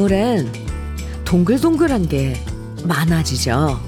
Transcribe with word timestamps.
겨울엔 0.00 0.50
동글동글한 1.26 2.08
게 2.08 2.42
많아지죠. 2.84 3.78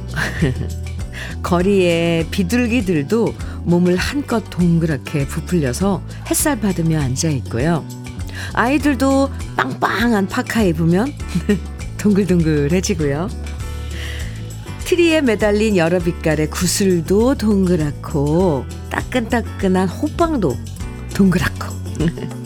거리에 1.42 2.26
비둘기들도 2.30 3.34
몸을 3.64 3.96
한껏 3.96 4.44
동그랗게 4.50 5.26
부풀려서 5.26 6.02
햇살 6.28 6.60
받으며 6.60 7.00
앉아 7.00 7.30
있고요. 7.30 7.86
아이들도 8.52 9.30
빵빵한 9.56 10.28
파카 10.28 10.62
입으면 10.64 11.14
동글동글해지고요. 11.96 13.28
트리에 14.84 15.22
매달린 15.22 15.78
여러 15.78 15.98
빛깔의 15.98 16.50
구슬도 16.50 17.36
동그랗고 17.36 18.66
따끈따끈한 18.90 19.88
호빵도 19.88 20.58
동그랗고 21.14 22.32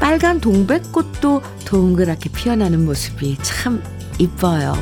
빨간 0.00 0.40
동백꽃도 0.40 1.42
동그랗게 1.64 2.30
피어나는 2.30 2.84
모습이 2.84 3.36
참 3.42 3.82
이뻐요. 4.18 4.74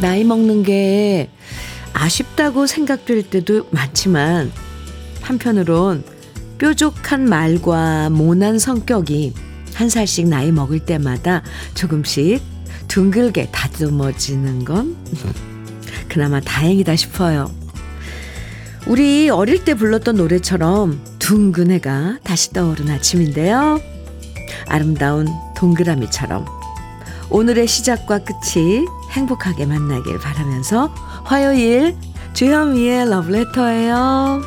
나이 0.00 0.22
먹는 0.24 0.62
게 0.62 1.30
아쉽다고 1.92 2.66
생각될 2.66 3.30
때도 3.30 3.66
많지만 3.70 4.52
한편으론 5.22 6.04
뾰족한 6.58 7.28
말과 7.28 8.10
모난 8.10 8.58
성격이 8.58 9.34
한 9.74 9.88
살씩 9.88 10.28
나이 10.28 10.50
먹을 10.52 10.80
때마다 10.80 11.42
조금씩 11.74 12.42
둥글게 12.88 13.50
다듬어지는 13.52 14.64
건 14.64 14.96
그나마 16.08 16.40
다행이다 16.40 16.96
싶어요. 16.96 17.50
우리 18.86 19.28
어릴 19.28 19.64
때 19.64 19.74
불렀던 19.74 20.16
노래처럼 20.16 21.02
둥근 21.18 21.70
해가 21.70 22.18
다시 22.22 22.52
떠오른 22.52 22.88
아침인데요. 22.90 23.80
아름다운 24.66 25.26
동그라미처럼 25.56 26.46
오늘의 27.30 27.66
시작과 27.66 28.20
끝이 28.20 28.86
행복하게 29.10 29.66
만나길 29.66 30.18
바라면서 30.18 30.86
화요일 31.24 31.96
주현미의 32.32 33.10
러브레터예요. 33.10 34.42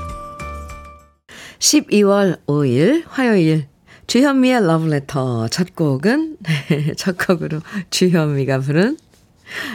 12월 1.59 2.39
5일 2.47 3.03
화요일 3.07 3.67
주현미의 4.07 4.65
러브레터 4.65 5.49
첫 5.49 5.75
곡은 5.75 6.37
첫 6.97 7.17
곡으로 7.17 7.61
주현미가 7.91 8.59
부른 8.59 8.97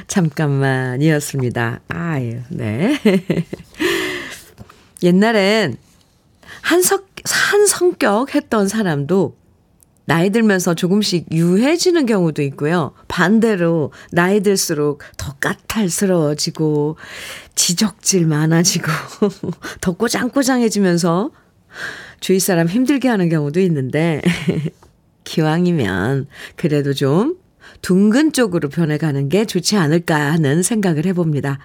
잠깐만이었습니다. 0.09 1.81
아유, 1.89 2.41
네. 2.49 2.99
옛날엔 5.03 5.77
한석, 6.63 7.07
한 7.25 7.67
성격 7.67 8.35
했던 8.35 8.69
사람도 8.69 9.37
나이 10.07 10.31
들면서 10.31 10.75
조금씩 10.75 11.33
유해지는 11.33 12.07
경우도 12.07 12.43
있고요. 12.43 12.93
반대로 13.09 13.93
나이 14.13 14.41
들수록 14.41 15.03
더 15.17 15.35
까탈스러워지고 15.41 16.97
지적질 17.57 18.27
많아지고 18.27 18.87
더 19.81 19.93
꼬장꼬장해지면서 19.93 21.33
주위 22.21 22.39
사람 22.39 22.69
힘들게 22.69 23.09
하는 23.09 23.29
경우도 23.29 23.61
있는데 23.61 24.23
기왕이면 25.25 26.29
그래도 26.55 26.95
좀 26.95 27.37
둥근 27.83 28.33
쪽으로 28.33 28.69
변해가는 28.69 29.29
게 29.29 29.45
좋지 29.45 29.77
않을까 29.77 30.33
하는 30.33 30.63
생각을 30.63 31.05
해봅니다. 31.07 31.59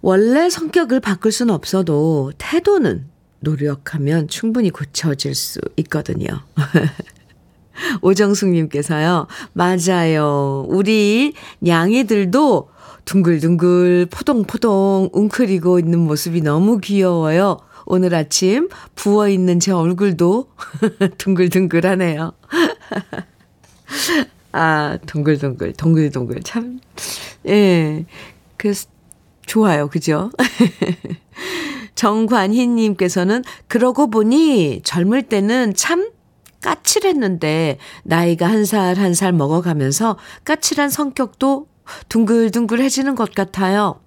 원래 0.00 0.50
성격을 0.50 1.00
바꿀 1.00 1.32
수는 1.32 1.54
없어도 1.54 2.32
태도는 2.38 3.06
노력하면 3.40 4.28
충분히 4.28 4.70
고쳐질 4.70 5.34
수 5.34 5.60
있거든요. 5.76 6.26
오정숙님께서요, 8.02 9.26
맞아요. 9.52 10.64
우리 10.68 11.34
냥이들도 11.60 12.70
둥글둥글 13.04 14.08
포동포동 14.10 15.10
웅크리고 15.12 15.78
있는 15.78 16.00
모습이 16.00 16.40
너무 16.40 16.78
귀여워요. 16.78 17.58
오늘 17.84 18.14
아침 18.14 18.68
부어있는 18.96 19.60
제 19.60 19.72
얼굴도 19.72 20.48
둥글둥글하네요. 21.18 22.32
아, 24.52 24.98
동글동글, 25.06 25.74
동글동글. 25.74 26.42
참, 26.42 26.80
예. 27.46 28.06
그, 28.56 28.72
좋아요. 29.46 29.88
그죠? 29.88 30.30
정관희님께서는 31.94 33.42
그러고 33.68 34.08
보니 34.10 34.82
젊을 34.84 35.22
때는 35.24 35.74
참 35.74 36.10
까칠했는데 36.60 37.78
나이가 38.04 38.48
한살 38.48 38.98
한 38.98 39.14
살 39.14 39.32
먹어가면서 39.32 40.18
까칠한 40.44 40.90
성격도 40.90 41.66
둥글둥글해지는 42.08 43.14
것 43.14 43.34
같아요. 43.34 44.00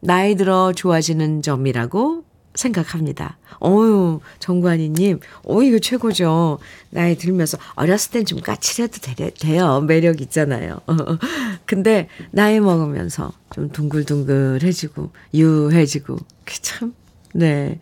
나이 0.00 0.34
들어 0.34 0.72
좋아지는 0.72 1.42
점이라고 1.42 2.24
생각합니다. 2.56 3.38
어유 3.62 4.20
정관희님, 4.38 5.20
어 5.44 5.62
이거 5.62 5.78
최고죠. 5.78 6.58
나이 6.90 7.16
들면서 7.16 7.58
어렸을 7.74 8.12
땐 8.12 8.24
좀 8.24 8.40
까칠해도 8.40 8.98
되, 9.00 9.30
돼요. 9.30 9.80
매력 9.82 10.20
있잖아요. 10.20 10.80
근데 11.64 12.08
나이 12.30 12.60
먹으면서 12.60 13.32
좀 13.54 13.70
둥글둥글해지고 13.70 15.10
유해지고 15.34 16.18
참 16.62 16.94
네. 17.36 17.78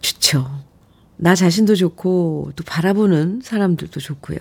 좋죠. 0.00 0.48
나 1.16 1.34
자신도 1.34 1.74
좋고, 1.74 2.52
또 2.54 2.64
바라보는 2.64 3.40
사람들도 3.42 3.98
좋고요. 3.98 4.38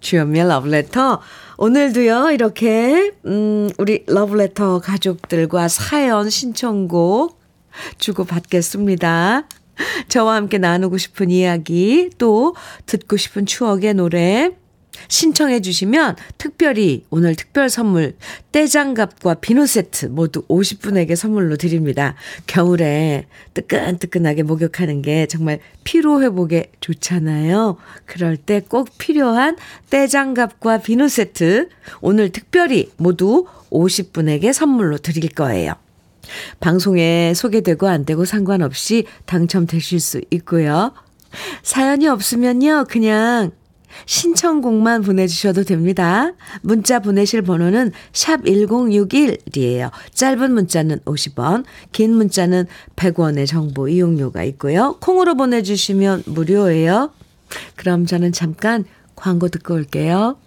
주연미의 0.00 0.46
러브레터. 0.48 1.20
오늘도요, 1.56 2.30
이렇게, 2.32 3.12
음, 3.24 3.70
우리 3.78 4.04
러브레터 4.06 4.80
가족들과 4.80 5.68
사연 5.68 6.28
신청곡 6.28 7.40
주고받겠습니다. 7.98 9.48
저와 10.08 10.34
함께 10.36 10.58
나누고 10.58 10.98
싶은 10.98 11.30
이야기, 11.30 12.10
또 12.18 12.54
듣고 12.86 13.16
싶은 13.16 13.46
추억의 13.46 13.94
노래, 13.94 14.50
신청해 15.08 15.60
주시면 15.62 16.16
특별히 16.36 17.04
오늘 17.10 17.34
특별 17.34 17.70
선물 17.70 18.14
떼장갑과 18.52 19.34
비누 19.34 19.66
세트 19.66 20.06
모두 20.06 20.42
50분에게 20.48 21.16
선물로 21.16 21.56
드립니다. 21.56 22.14
겨울에 22.46 23.26
뜨끈뜨끈하게 23.54 24.42
목욕하는 24.42 25.02
게 25.02 25.26
정말 25.26 25.60
피로 25.82 26.22
회복에 26.22 26.72
좋잖아요. 26.80 27.78
그럴 28.04 28.36
때 28.36 28.60
꼭 28.60 28.90
필요한 28.98 29.56
떼장갑과 29.90 30.78
비누 30.78 31.08
세트 31.08 31.68
오늘 32.00 32.30
특별히 32.30 32.90
모두 32.98 33.46
50분에게 33.70 34.52
선물로 34.52 34.98
드릴 34.98 35.30
거예요. 35.30 35.74
방송에 36.60 37.34
소개되고 37.34 37.88
안 37.88 38.04
되고 38.04 38.24
상관없이 38.24 39.06
당첨되실 39.26 40.00
수 40.00 40.20
있고요. 40.30 40.92
사연이 41.62 42.08
없으면요, 42.08 42.86
그냥 42.88 43.52
신청곡만 44.06 45.02
보내주셔도 45.02 45.64
됩니다. 45.64 46.32
문자 46.62 46.98
보내실 46.98 47.42
번호는 47.42 47.92
샵 48.12 48.42
1061이에요. 48.42 49.90
짧은 50.12 50.52
문자는 50.52 51.00
50원, 51.00 51.64
긴 51.92 52.14
문자는 52.14 52.66
100원의 52.96 53.46
정보 53.46 53.88
이용료가 53.88 54.44
있고요. 54.44 54.96
콩으로 55.00 55.34
보내주시면 55.34 56.24
무료예요. 56.26 57.12
그럼 57.76 58.06
저는 58.06 58.32
잠깐 58.32 58.84
광고 59.14 59.48
듣고 59.48 59.74
올게요. 59.74 60.38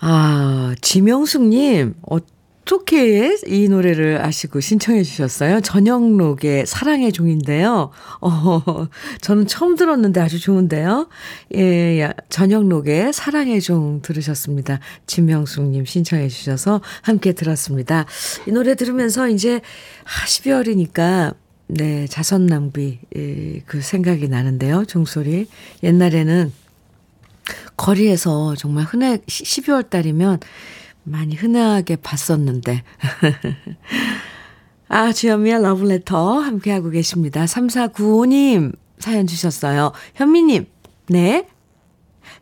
아, 0.00 0.74
지명숙님, 0.82 1.94
어, 2.02 2.18
어떻게 2.66 3.38
이 3.46 3.68
노래를 3.68 4.20
아시고 4.24 4.58
신청해 4.58 5.04
주셨어요? 5.04 5.60
전영록의 5.60 6.66
사랑의 6.66 7.12
종인데요. 7.12 7.92
어, 8.20 8.88
저는 9.20 9.46
처음 9.46 9.76
들었는데 9.76 10.20
아주 10.20 10.40
좋은데요. 10.40 11.08
예, 11.54 12.12
전영록의 12.28 13.12
사랑의 13.12 13.60
종 13.60 14.02
들으셨습니다. 14.02 14.80
진명숙님 15.06 15.84
신청해 15.84 16.26
주셔서 16.26 16.80
함께 17.02 17.32
들었습니다. 17.34 18.04
이 18.48 18.50
노래 18.50 18.74
들으면서 18.74 19.28
이제 19.28 19.60
12월이니까 20.04 21.36
네, 21.68 22.08
자선 22.08 22.46
낭비, 22.46 22.98
예, 23.16 23.60
그 23.66 23.80
생각이 23.80 24.26
나는데요. 24.26 24.86
종소리. 24.86 25.46
옛날에는 25.84 26.52
거리에서 27.76 28.56
정말 28.56 28.84
흔해, 28.84 29.18
12월 29.18 29.88
달이면 29.88 30.40
많이 31.06 31.34
흔하게 31.34 31.96
봤었는데. 31.96 32.82
아, 34.88 35.12
주현미의 35.12 35.62
러브레터 35.62 36.40
함께하고 36.40 36.90
계십니다. 36.90 37.44
3495님 37.44 38.76
사연 38.98 39.26
주셨어요. 39.26 39.92
현미님, 40.14 40.66
네? 41.08 41.48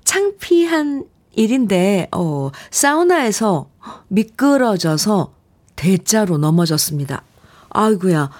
창피한 0.05 1.05
일인데, 1.37 2.09
어, 2.13 2.51
사우나에서 2.71 3.71
미끄러져서 4.09 5.35
대자로 5.77 6.39
넘어졌습니다. 6.39 7.23
아이구야 7.71 8.31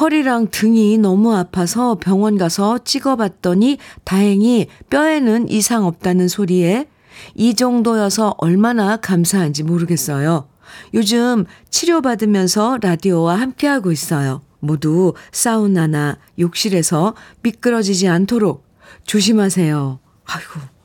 허리랑 0.00 0.48
등이 0.50 0.98
너무 0.98 1.34
아파서 1.34 1.96
병원 1.96 2.38
가서 2.38 2.78
찍어봤더니 2.78 3.78
다행히 4.04 4.68
뼈에는 4.88 5.48
이상 5.48 5.84
없다는 5.84 6.28
소리에 6.28 6.88
이 7.34 7.54
정도여서 7.54 8.34
얼마나 8.38 8.96
감사한지 8.96 9.62
모르겠어요. 9.62 10.48
요즘 10.94 11.46
치료받으면서 11.70 12.78
라디오와 12.80 13.40
함께하고 13.40 13.92
있어요. 13.92 14.42
모두 14.60 15.14
사우나나 15.32 16.18
욕실에서 16.38 17.14
미끄러지지 17.42 18.08
않도록 18.08 18.66
조심하세요. 19.04 19.98
아이고. 20.26 20.80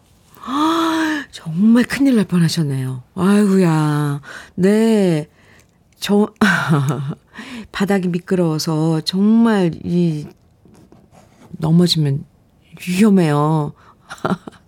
정말 1.32 1.84
큰일 1.84 2.16
날 2.16 2.26
뻔하셨네요. 2.26 3.04
아이고야. 3.16 4.22
네. 4.56 5.28
저, 6.00 6.32
바닥이 7.72 8.08
미끄러워서 8.08 9.02
정말 9.02 9.72
이, 9.84 10.28
넘어지면 11.58 12.26
위험해요. 12.88 13.74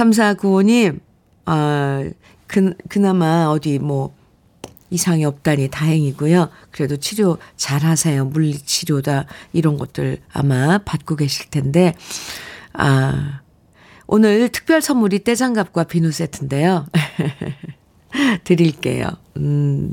3495님, 0.00 1.00
아, 1.44 2.08
그, 2.46 2.74
그나마 2.88 3.46
어디 3.46 3.78
뭐, 3.78 4.14
이상이 4.90 5.24
없다니 5.24 5.68
다행이고요. 5.68 6.48
그래도 6.72 6.96
치료 6.96 7.38
잘 7.56 7.82
하세요. 7.82 8.24
물리치료다, 8.24 9.26
이런 9.52 9.76
것들 9.76 10.18
아마 10.32 10.78
받고 10.78 11.16
계실 11.16 11.48
텐데, 11.50 11.94
아, 12.72 13.40
오늘 14.06 14.48
특별 14.48 14.82
선물이 14.82 15.22
때장갑과 15.22 15.84
비누 15.84 16.10
세트인데요. 16.10 16.86
드릴게요. 18.42 19.08
음, 19.36 19.92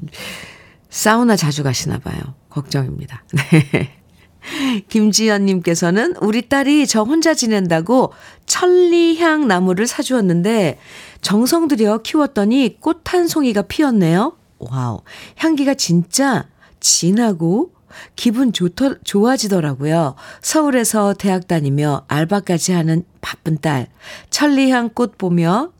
사우나 0.89 1.35
자주 1.35 1.61
가시나 1.63 1.99
봐요. 1.99 2.19
걱정입니다. 2.49 3.23
네. 3.51 3.97
김지연님께서는 4.87 6.15
우리 6.21 6.47
딸이 6.47 6.87
저 6.87 7.03
혼자 7.03 7.33
지낸다고 7.33 8.13
천리향 8.47 9.47
나무를 9.47 9.85
사주었는데 9.85 10.79
정성 11.21 11.67
들여 11.67 11.99
키웠더니 11.99 12.77
꽃 12.79 13.01
한 13.05 13.27
송이가 13.27 13.63
피었네요. 13.63 14.35
와우. 14.59 15.01
향기가 15.37 15.75
진짜 15.75 16.47
진하고 16.79 17.71
기분 18.15 18.53
좋더, 18.53 18.95
좋아지더라고요. 19.03 20.15
서울에서 20.41 21.13
대학 21.13 21.47
다니며 21.47 22.03
알바까지 22.07 22.73
하는 22.73 23.03
바쁜 23.21 23.57
딸. 23.59 23.87
천리향 24.29 24.89
꽃 24.93 25.17
보며 25.17 25.71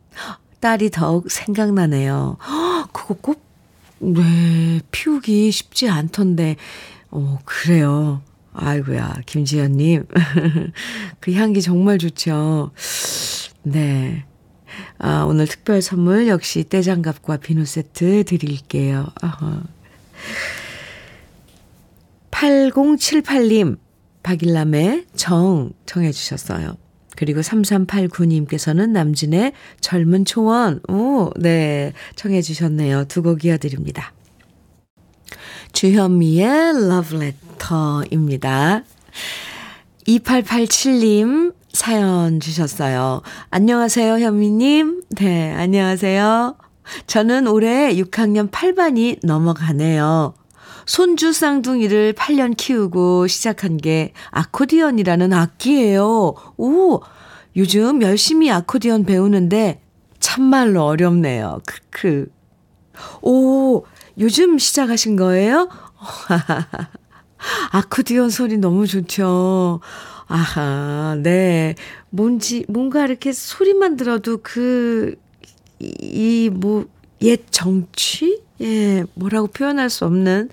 딸이 0.60 0.90
더욱 0.92 1.30
생각나네요. 1.30 2.38
그거 2.92 3.14
꽃, 3.22 3.40
네, 4.00 4.82
피우기 4.92 5.52
쉽지 5.52 5.90
않던데. 5.90 6.56
어, 7.12 7.40
그래요. 7.46 8.22
아이고야, 8.60 9.22
김지연님. 9.26 10.06
그 11.20 11.34
향기 11.34 11.62
정말 11.62 11.98
좋죠. 11.98 12.72
네. 13.64 14.26
아, 15.00 15.24
오늘 15.24 15.48
특별 15.48 15.82
선물 15.82 16.28
역시 16.28 16.64
떼장갑과 16.68 17.38
비누 17.38 17.66
세트 17.66 18.24
드릴게요. 18.26 19.08
아하. 19.22 19.64
8078님, 22.32 23.78
박일남의 24.24 25.06
정 25.16 25.72
청해 25.86 26.12
주셨어요. 26.12 26.78
그리고 27.16 27.42
3389님께서는 27.42 28.90
남진의 28.90 29.54
젊은 29.82 30.24
초원, 30.26 30.82
오, 30.88 31.32
네, 31.38 31.94
청해 32.16 32.42
주셨네요. 32.44 33.06
두 33.06 33.24
곡 33.24 33.44
이어드립니다. 33.46 34.14
주현미의 35.78 36.90
러브레터입니다. 36.90 38.82
2887님 40.08 41.54
사연 41.72 42.40
주셨어요. 42.40 43.22
안녕하세요, 43.52 44.14
현미님. 44.18 45.04
네, 45.20 45.54
안녕하세요. 45.54 46.56
저는 47.06 47.46
올해 47.46 47.94
6학년 47.94 48.50
8반이 48.50 49.20
넘어가네요. 49.22 50.34
손주 50.88 51.32
쌍둥이를 51.32 52.14
8년 52.14 52.58
키우고 52.58 53.28
시작한 53.28 53.78
게 53.78 54.14
아코디언이라는 54.32 55.32
악기예요. 55.32 56.34
오, 56.58 57.02
요즘 57.56 58.02
열심히 58.02 58.50
아코디언 58.50 59.06
배우는데 59.06 59.80
참말로 60.20 60.86
어렵네요. 60.86 61.62
크크. 61.68 62.32
오, 63.22 63.86
요즘 64.20 64.58
시작하신 64.58 65.16
거예요? 65.16 65.70
아코디언 67.72 68.30
소리 68.30 68.58
너무 68.58 68.88
좋죠. 68.88 69.80
아하, 70.28 71.18
네. 71.22 71.76
뭔지, 72.10 72.66
뭔가 72.68 73.06
이렇게 73.06 73.32
소리만 73.32 73.96
들어도 73.96 74.40
그, 74.42 75.16
이, 75.80 76.50
뭐, 76.52 76.88
옛 77.22 77.42
정취? 77.52 78.42
예, 78.60 79.04
뭐라고 79.14 79.48
표현할 79.48 79.90
수 79.90 80.06
없는 80.06 80.50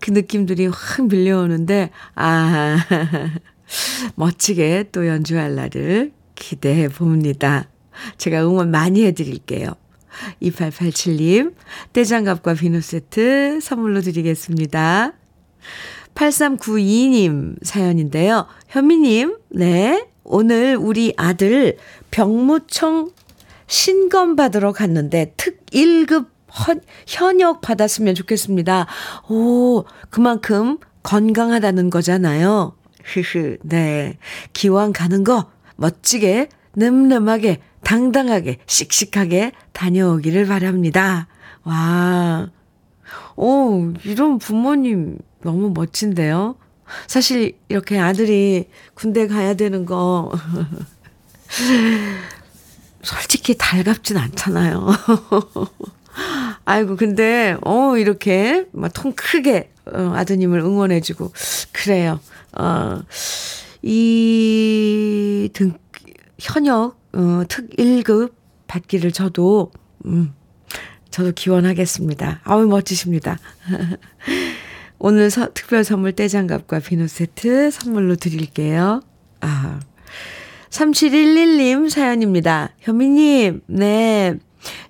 그 0.00 0.10
느낌들이 0.10 0.66
확 0.66 1.06
밀려오는데, 1.06 1.90
아, 2.14 2.76
멋지게 4.16 4.88
또 4.90 5.06
연주할 5.06 5.54
날을 5.54 6.12
기대해 6.34 6.88
봅니다. 6.88 7.68
제가 8.16 8.42
응원 8.42 8.70
많이 8.70 9.04
해드릴게요. 9.04 9.74
2887님, 10.42 11.54
떼장갑과 11.92 12.54
비누 12.54 12.80
세트 12.80 13.60
선물로 13.60 14.00
드리겠습니다. 14.00 15.12
8392님 16.14 17.56
사연인데요. 17.62 18.46
현미님, 18.68 19.36
네. 19.50 20.06
오늘 20.24 20.76
우리 20.76 21.14
아들 21.16 21.76
병무청 22.10 23.10
신검 23.66 24.36
받으러 24.36 24.72
갔는데 24.72 25.34
특 25.36 25.64
1급 25.66 26.28
현역 27.06 27.60
받았으면 27.60 28.14
좋겠습니다. 28.14 28.86
오, 29.28 29.84
그만큼 30.10 30.78
건강하다는 31.02 31.90
거잖아요. 31.90 32.76
흐흐, 33.04 33.58
네. 33.62 34.18
기왕 34.52 34.92
가는 34.92 35.24
거 35.24 35.50
멋지게, 35.76 36.48
늠름하게, 36.76 37.60
당당하게, 37.84 38.58
씩씩하게 38.66 39.52
다녀오기를 39.72 40.46
바랍니다. 40.46 41.26
와. 41.64 42.48
오, 43.36 43.92
이런 44.04 44.38
부모님 44.38 45.18
너무 45.42 45.70
멋진데요? 45.74 46.56
사실 47.06 47.56
이렇게 47.68 47.98
아들이 47.98 48.68
군대 48.94 49.26
가야 49.26 49.54
되는 49.54 49.86
거, 49.86 50.30
솔직히 53.02 53.56
달갑진 53.56 54.16
않잖아요. 54.16 54.86
아이고, 56.64 56.96
근데, 56.96 57.56
어, 57.62 57.96
이렇게, 57.96 58.66
막 58.72 58.92
통 58.92 59.12
크게, 59.16 59.72
어, 59.86 60.12
아드님을 60.14 60.60
응원해 60.60 61.00
주고, 61.00 61.32
그래요. 61.72 62.20
어, 62.56 63.00
이 63.82 65.50
등, 65.52 65.72
현역, 66.38 66.96
어, 67.14 67.42
특 67.48 67.70
1급 67.76 68.32
받기를 68.66 69.12
저도, 69.12 69.70
음, 70.06 70.32
저도 71.10 71.32
기원하겠습니다. 71.32 72.40
아우, 72.44 72.66
멋지십니다. 72.66 73.38
오늘 74.98 75.30
서, 75.30 75.52
특별 75.52 75.84
선물 75.84 76.12
떼장갑과 76.12 76.80
비누 76.80 77.08
세트 77.08 77.70
선물로 77.70 78.16
드릴게요. 78.16 79.02
아. 79.40 79.80
3711님 80.70 81.90
사연입니다. 81.90 82.70
현미님, 82.80 83.60
네. 83.66 84.38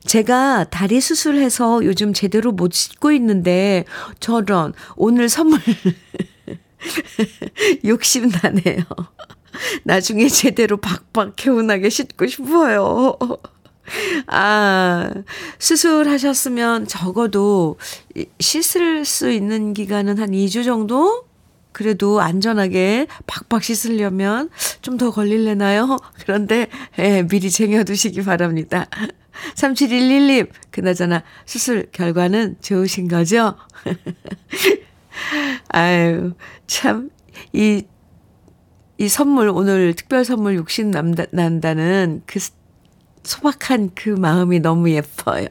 제가 0.05 0.67
다리 0.71 1.01
수술해서 1.01 1.85
요즘 1.85 2.13
제대로 2.13 2.53
못 2.53 2.73
씻고 2.73 3.11
있는데, 3.13 3.85
저런, 4.21 4.75
오늘 4.95 5.29
선물, 5.29 5.59
욕심나네요. 7.85 8.85
나중에 9.85 10.29
제대로 10.29 10.77
박박 10.77 11.37
개운하게 11.37 11.89
씻고 11.91 12.27
싶어요. 12.27 13.17
아, 14.27 15.11
수술하셨으면 15.59 16.87
적어도 16.87 17.77
씻을 18.39 19.05
수 19.05 19.31
있는 19.31 19.75
기간은 19.75 20.19
한 20.19 20.31
2주 20.31 20.65
정도? 20.65 21.27
그래도 21.73 22.21
안전하게 22.21 23.07
박박 23.27 23.65
씻으려면 23.65 24.51
좀 24.83 24.99
더 24.99 25.11
걸릴래나요? 25.11 25.97
그런데, 26.23 26.69
예, 26.99 27.23
미리 27.23 27.51
쟁여두시기 27.51 28.23
바랍니다. 28.23 28.87
3711님, 29.57 30.51
그나저나 30.71 31.23
수술 31.47 31.89
결과는 31.91 32.57
좋으신 32.61 33.09
거죠? 33.09 33.57
아유, 35.69 36.35
참, 36.67 37.11
이, 37.53 37.83
이 39.03 39.09
선물, 39.09 39.49
오늘 39.49 39.95
특별 39.95 40.25
선물 40.25 40.55
욕심 40.55 40.93
난다, 40.93 41.25
난다는 41.33 42.23
그 42.25 42.39
소박한 43.25 43.91
그 43.97 44.11
마음이 44.11 44.61
너무 44.61 44.91
예뻐요. 44.91 45.49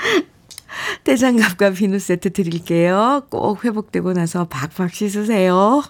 떼장갑과 1.04 1.70
비누 1.70 1.98
세트 1.98 2.34
드릴게요. 2.34 3.22
꼭 3.30 3.64
회복되고 3.64 4.12
나서 4.12 4.48
박박 4.48 4.92
씻으세요. 4.92 5.82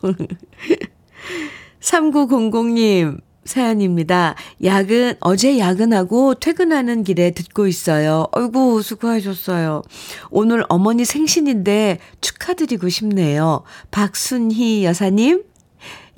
3900님, 1.81 3.21
사연입니다. 3.45 4.37
야근, 4.63 5.17
어제 5.19 5.59
야근하고 5.59 6.35
퇴근하는 6.35 7.03
길에 7.03 7.33
듣고 7.33 7.67
있어요. 7.67 8.29
아이고, 8.31 8.83
수고하셨어요. 8.83 9.83
오늘 10.31 10.65
어머니 10.69 11.05
생신인데 11.05 11.99
축하드리고 12.21 12.89
싶네요. 12.89 13.65
박순희 13.91 14.85
여사님, 14.85 15.43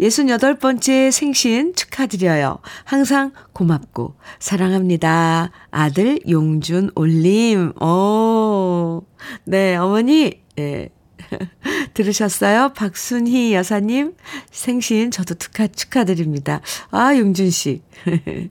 68번째 0.01 1.11
생신 1.11 1.75
축하드려요. 1.75 2.59
항상 2.85 3.33
고맙고 3.53 4.17
사랑합니다. 4.39 5.51
아들 5.71 6.19
용준 6.29 6.91
올림. 6.95 7.73
오, 7.81 9.03
네, 9.45 9.77
어머니, 9.77 10.43
예. 10.59 10.89
들으셨어요? 11.95 12.73
박순희 12.75 13.55
여사님 13.55 14.15
생신 14.51 15.11
저도 15.11 15.35
축하, 15.35 15.67
축하드립니다. 15.67 16.61
아, 16.91 17.17
용준 17.17 17.51
씨. 17.51 17.83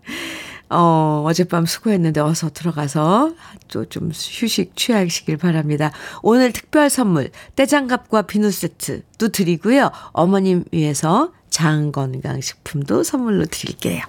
어, 0.74 1.24
어젯밤 1.25 1.65
수고했는데 1.65 2.20
어서 2.22 2.50
들어가서 2.50 3.34
또 3.72 3.86
좀 3.86 4.12
휴식 4.12 4.75
취하시길 4.75 5.38
바랍니다. 5.38 5.92
오늘 6.24 6.51
특별 6.51 6.89
선물 6.89 7.30
떼장갑과 7.56 8.24
비누 8.24 8.50
세트도 8.50 9.30
드리고요. 9.30 9.92
어머님 10.13 10.63
위해서 10.72 11.32
장건강식품도 11.50 13.03
선물로 13.03 13.46
드릴게요. 13.46 14.01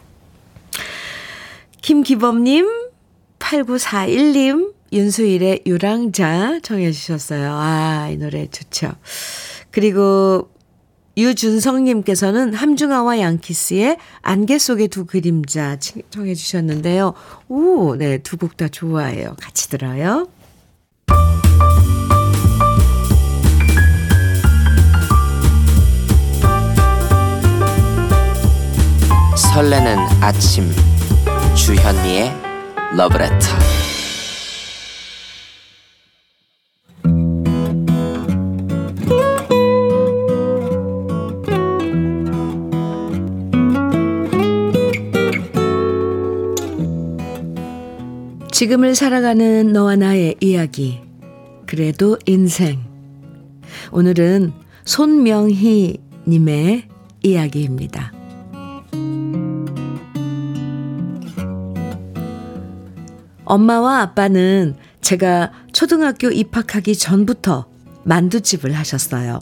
김기범님, 1.82 2.66
8941님, 3.38 4.72
윤수일의 4.92 5.64
유랑자 5.66 6.60
정해 6.62 6.90
주셨어요. 6.92 7.52
아, 7.52 8.08
이 8.10 8.16
노래 8.16 8.46
좋죠. 8.46 8.92
그리고 9.70 10.48
유준성님께서는 11.16 12.54
함중아와 12.54 13.20
양키스의 13.20 13.98
안개 14.22 14.58
속의 14.58 14.88
두 14.88 15.04
그림자 15.06 15.76
청해 16.10 16.34
주셨는데요. 16.34 17.14
오, 17.48 17.96
네, 17.96 18.18
두 18.18 18.36
곡 18.36 18.56
다 18.56 18.68
좋아해요. 18.68 19.36
같이 19.40 19.68
들어요. 19.68 20.28
설레는 29.36 29.98
아침 30.20 30.70
주현미의 31.54 32.32
러브레터 32.96 33.36
지금을 48.54 48.94
살아가는 48.94 49.72
너와 49.72 49.96
나의 49.96 50.36
이야기. 50.38 51.00
그래도 51.66 52.16
인생. 52.24 52.84
오늘은 53.90 54.52
손명희 54.84 55.98
님의 56.28 56.84
이야기입니다. 57.24 58.12
엄마와 63.44 64.02
아빠는 64.02 64.76
제가 65.00 65.50
초등학교 65.72 66.30
입학하기 66.30 66.94
전부터 66.94 67.66
만두집을 68.04 68.70
하셨어요. 68.70 69.40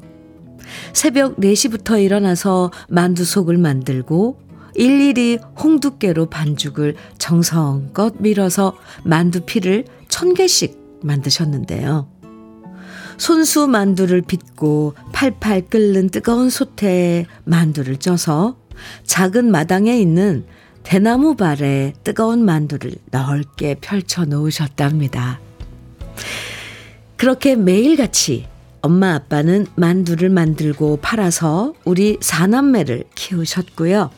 새벽 0.95 1.37
4시부터 1.37 2.03
일어나서 2.03 2.71
만두 2.89 3.27
속을 3.27 3.59
만들고 3.59 4.41
일일이 4.75 5.39
홍두깨로 5.63 6.27
반죽을 6.27 6.97
정성껏 7.19 8.15
밀어서 8.19 8.77
만두피를 9.05 9.85
천 10.09 10.35
개씩 10.35 10.79
만드셨는데요. 11.03 12.09
손수 13.19 13.69
만두를 13.69 14.23
빚고 14.23 14.95
팔팔 15.13 15.69
끓는 15.69 16.09
뜨거운 16.09 16.51
솥에 16.51 17.27
만두를 17.45 17.99
쪄서 17.99 18.57
작은 19.05 19.51
마당에 19.51 19.99
있는 19.99 20.45
대나무 20.83 21.37
발에 21.37 21.93
뜨거운 22.03 22.45
만두를 22.45 22.93
넓게 23.11 23.77
펼쳐 23.81 24.25
놓으셨답니다. 24.25 25.41
그렇게 27.17 27.55
매일같이 27.55 28.49
엄마 28.81 29.15
아빠는 29.15 29.67
만두를 29.77 30.29
만들고 30.29 30.99
팔아서 31.01 31.73
우리 31.85 32.19
사남매를 32.21 33.05
키우셨고요. 33.15 34.11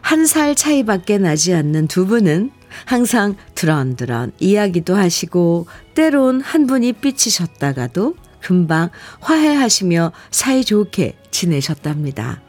한 0.00 0.26
살 0.26 0.54
차이밖에 0.54 1.18
나지 1.18 1.54
않는 1.54 1.88
두 1.88 2.06
분은 2.06 2.50
항상 2.84 3.36
드런드런 3.54 4.32
이야기도 4.38 4.96
하시고 4.96 5.66
때론 5.94 6.40
한 6.40 6.66
분이 6.66 6.94
삐치셨다가도 6.94 8.16
금방 8.40 8.90
화해하시며 9.20 10.12
사이좋게 10.30 11.16
지내셨답니다. 11.30 12.40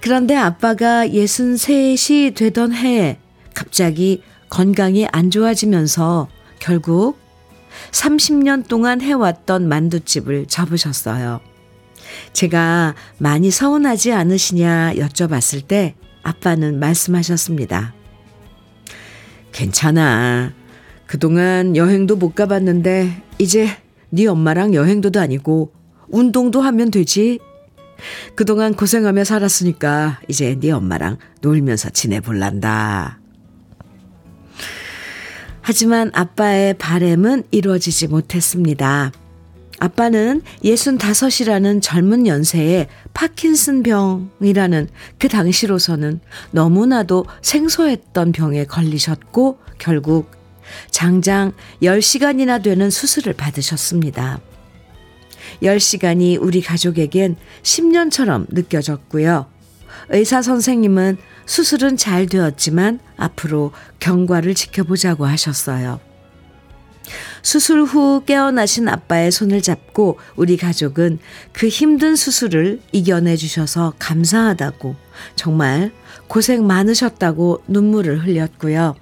그런데 0.00 0.34
아빠가 0.34 1.06
63이 1.06 2.34
되던 2.34 2.72
해에 2.72 3.18
갑자기 3.54 4.22
건강이 4.48 5.06
안 5.12 5.30
좋아지면서 5.30 6.28
결국 6.58 7.18
30년 7.92 8.66
동안 8.68 9.00
해왔던 9.00 9.68
만두집을 9.68 10.46
접으셨어요. 10.46 11.51
제가 12.32 12.94
많이 13.18 13.50
서운하지 13.50 14.12
않으시냐 14.12 14.94
여쭤봤을 14.94 15.66
때 15.66 15.94
아빠는 16.22 16.78
말씀하셨습니다. 16.78 17.94
괜찮아. 19.52 20.52
그동안 21.06 21.76
여행도 21.76 22.16
못 22.16 22.34
가봤는데 22.34 23.22
이제 23.38 23.68
네 24.10 24.26
엄마랑 24.26 24.74
여행도 24.74 25.10
다니고 25.10 25.72
운동도 26.08 26.60
하면 26.60 26.90
되지. 26.90 27.38
그동안 28.34 28.74
고생하며 28.74 29.24
살았으니까 29.24 30.20
이제 30.28 30.56
네 30.58 30.70
엄마랑 30.70 31.18
놀면서 31.40 31.90
지내볼란다. 31.90 33.20
하지만 35.60 36.10
아빠의 36.12 36.74
바램은 36.74 37.44
이루어지지 37.50 38.08
못했습니다. 38.08 39.12
아빠는 39.82 40.42
65이라는 40.62 41.82
젊은 41.82 42.28
연세에 42.28 42.86
파킨슨 43.14 43.82
병이라는 43.82 44.88
그 45.18 45.28
당시로서는 45.28 46.20
너무나도 46.52 47.26
생소했던 47.42 48.30
병에 48.30 48.64
걸리셨고 48.64 49.58
결국 49.78 50.30
장장 50.92 51.50
10시간이나 51.82 52.62
되는 52.62 52.90
수술을 52.90 53.32
받으셨습니다. 53.32 54.38
10시간이 55.64 56.38
우리 56.40 56.62
가족에겐 56.62 57.34
10년처럼 57.64 58.46
느껴졌고요. 58.50 59.46
의사 60.10 60.42
선생님은 60.42 61.16
수술은 61.46 61.96
잘 61.96 62.26
되었지만 62.26 63.00
앞으로 63.16 63.72
경과를 63.98 64.54
지켜보자고 64.54 65.26
하셨어요. 65.26 66.11
수술 67.42 67.82
후 67.82 68.22
깨어나신 68.24 68.88
아빠의 68.88 69.32
손을 69.32 69.62
잡고 69.62 70.18
우리 70.36 70.56
가족은 70.56 71.18
그 71.52 71.68
힘든 71.68 72.16
수술을 72.16 72.80
이겨내 72.92 73.36
주셔서 73.36 73.94
감사하다고 73.98 74.96
정말 75.36 75.92
고생 76.28 76.66
많으셨다고 76.66 77.62
눈물을 77.68 78.24
흘렸고요. 78.24 78.94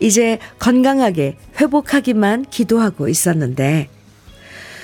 이제 0.00 0.38
건강하게 0.58 1.38
회복하기만 1.60 2.46
기도하고 2.50 3.08
있었는데 3.08 3.88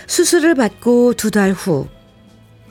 수술을 0.07 0.55
받고 0.55 1.15
두 1.15 1.31
달 1.31 1.53
후 1.53 1.87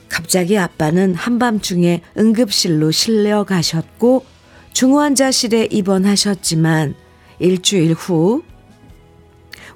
갑자기 0.08 0.58
아빠는 0.58 1.14
한밤중에 1.14 2.02
응급실로 2.18 2.90
실려 2.90 3.44
가셨고 3.44 4.26
중환자실에 4.74 5.68
입원하셨지만 5.70 6.94
일주일 7.38 7.94
후 7.94 8.42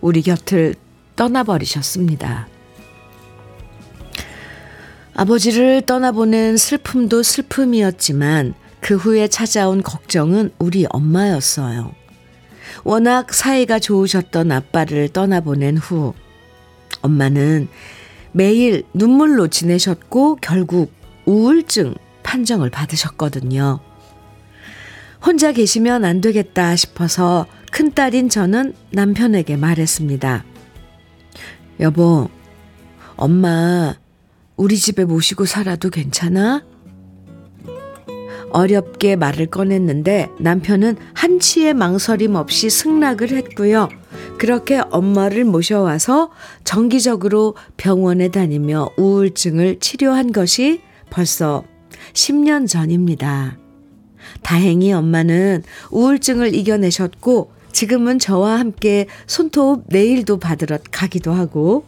우리 0.00 0.22
곁을 0.22 0.74
떠나버리셨습니다. 1.16 2.48
아버지를 5.14 5.82
떠나보낸 5.82 6.56
슬픔도 6.56 7.22
슬픔이었지만 7.22 8.54
그 8.80 8.96
후에 8.96 9.28
찾아온 9.28 9.82
걱정은 9.82 10.50
우리 10.58 10.86
엄마였어요. 10.90 11.92
워낙 12.84 13.32
사이가 13.32 13.78
좋으셨던 13.78 14.52
아빠를 14.52 15.08
떠나보낸 15.08 15.78
후 15.78 16.12
엄마는 17.00 17.68
매일 18.32 18.84
눈물로 18.92 19.48
지내셨고 19.48 20.36
결국 20.42 20.92
우울증 21.24 21.94
판정을 22.22 22.68
받으셨거든요. 22.70 23.80
혼자 25.24 25.52
계시면 25.52 26.04
안 26.04 26.20
되겠다 26.20 26.76
싶어서 26.76 27.46
큰딸인 27.70 28.28
저는 28.28 28.74
남편에게 28.90 29.56
말했습니다. 29.56 30.44
여보, 31.80 32.28
엄마, 33.16 33.94
우리 34.56 34.76
집에 34.78 35.04
모시고 35.04 35.44
살아도 35.44 35.90
괜찮아? 35.90 36.64
어렵게 38.50 39.16
말을 39.16 39.46
꺼냈는데 39.46 40.30
남편은 40.40 40.96
한치의 41.14 41.74
망설임 41.74 42.36
없이 42.36 42.70
승낙을 42.70 43.30
했고요. 43.30 43.88
그렇게 44.38 44.80
엄마를 44.90 45.44
모셔와서 45.44 46.30
정기적으로 46.64 47.54
병원에 47.76 48.28
다니며 48.28 48.90
우울증을 48.96 49.80
치료한 49.80 50.32
것이 50.32 50.80
벌써 51.10 51.64
10년 52.14 52.66
전입니다. 52.66 53.58
다행히 54.42 54.92
엄마는 54.92 55.62
우울증을 55.90 56.54
이겨내셨고 56.54 57.55
지금은 57.76 58.18
저와 58.18 58.58
함께 58.58 59.06
손톱 59.26 59.84
네일도 59.88 60.38
받으러 60.38 60.78
가기도 60.90 61.34
하고 61.34 61.84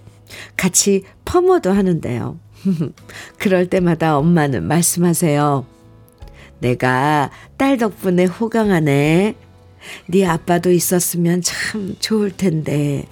같이 0.55 1.05
펌어도 1.25 1.73
하는데요. 1.73 2.39
그럴 3.39 3.71
때마다 3.71 4.19
엄마는 4.19 4.65
말씀하세요. 4.65 5.65
내가 6.61 7.31
딸 7.57 7.79
덕분에 7.79 8.27
호강하네. 8.27 9.35
네 10.09 10.27
아빠도 10.27 10.73
있었으면 10.73 11.41
참 11.41 11.97
좋을 11.99 12.33
텐데. 12.33 13.07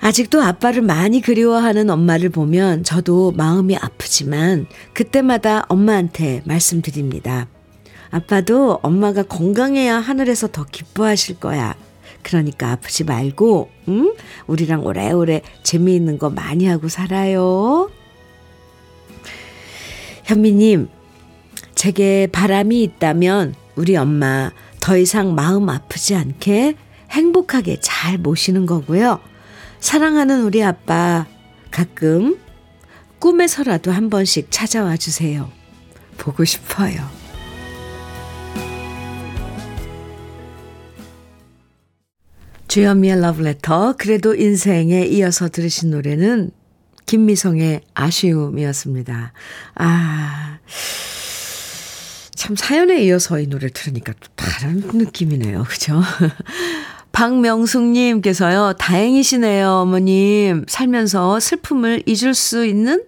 아직도 0.00 0.40
아빠를 0.40 0.82
많이 0.82 1.20
그리워하는 1.20 1.90
엄마를 1.90 2.28
보면 2.28 2.84
저도 2.84 3.32
마음이 3.32 3.76
아프지만 3.76 4.66
그때마다 4.92 5.64
엄마한테 5.68 6.42
말씀드립니다. 6.44 7.48
아빠도 8.10 8.78
엄마가 8.82 9.22
건강해야 9.22 9.96
하늘에서 9.96 10.48
더 10.48 10.64
기뻐하실 10.64 11.40
거야. 11.40 11.74
그러니까 12.22 12.72
아프지 12.72 13.04
말고, 13.04 13.70
응? 13.88 14.14
우리랑 14.46 14.84
오래오래 14.84 15.42
재미있는 15.62 16.18
거 16.18 16.30
많이 16.30 16.66
하고 16.66 16.88
살아요. 16.88 17.90
현미님, 20.24 20.88
제게 21.74 22.26
바람이 22.30 22.82
있다면 22.82 23.54
우리 23.76 23.96
엄마 23.96 24.50
더 24.80 24.96
이상 24.96 25.34
마음 25.34 25.68
아프지 25.68 26.14
않게 26.14 26.74
행복하게 27.10 27.78
잘 27.80 28.18
모시는 28.18 28.66
거고요. 28.66 29.20
사랑하는 29.80 30.42
우리 30.42 30.62
아빠 30.62 31.26
가끔 31.70 32.38
꿈에서라도 33.18 33.90
한 33.92 34.10
번씩 34.10 34.48
찾아와 34.50 34.96
주세요. 34.96 35.50
보고 36.18 36.44
싶어요. 36.44 37.17
주현미의 42.68 43.20
러브레터 43.20 43.94
그래도 43.98 44.34
인생에 44.34 45.06
이어서 45.06 45.48
들으신 45.48 45.90
노래는 45.90 46.50
김미성의 47.06 47.80
아쉬움이었습니다. 47.94 49.32
아, 49.76 50.58
참 52.34 52.54
사연에 52.54 53.02
이어서 53.04 53.40
이 53.40 53.46
노래를 53.46 53.70
들으니까 53.70 54.12
또 54.20 54.28
다른 54.36 54.82
느낌이네요. 54.92 55.64
그죠? 55.64 56.02
박명숙님께서요, 57.12 58.74
다행이시네요, 58.74 59.70
어머님. 59.70 60.66
살면서 60.68 61.40
슬픔을 61.40 62.02
잊을 62.06 62.34
수 62.34 62.66
있는 62.66 63.02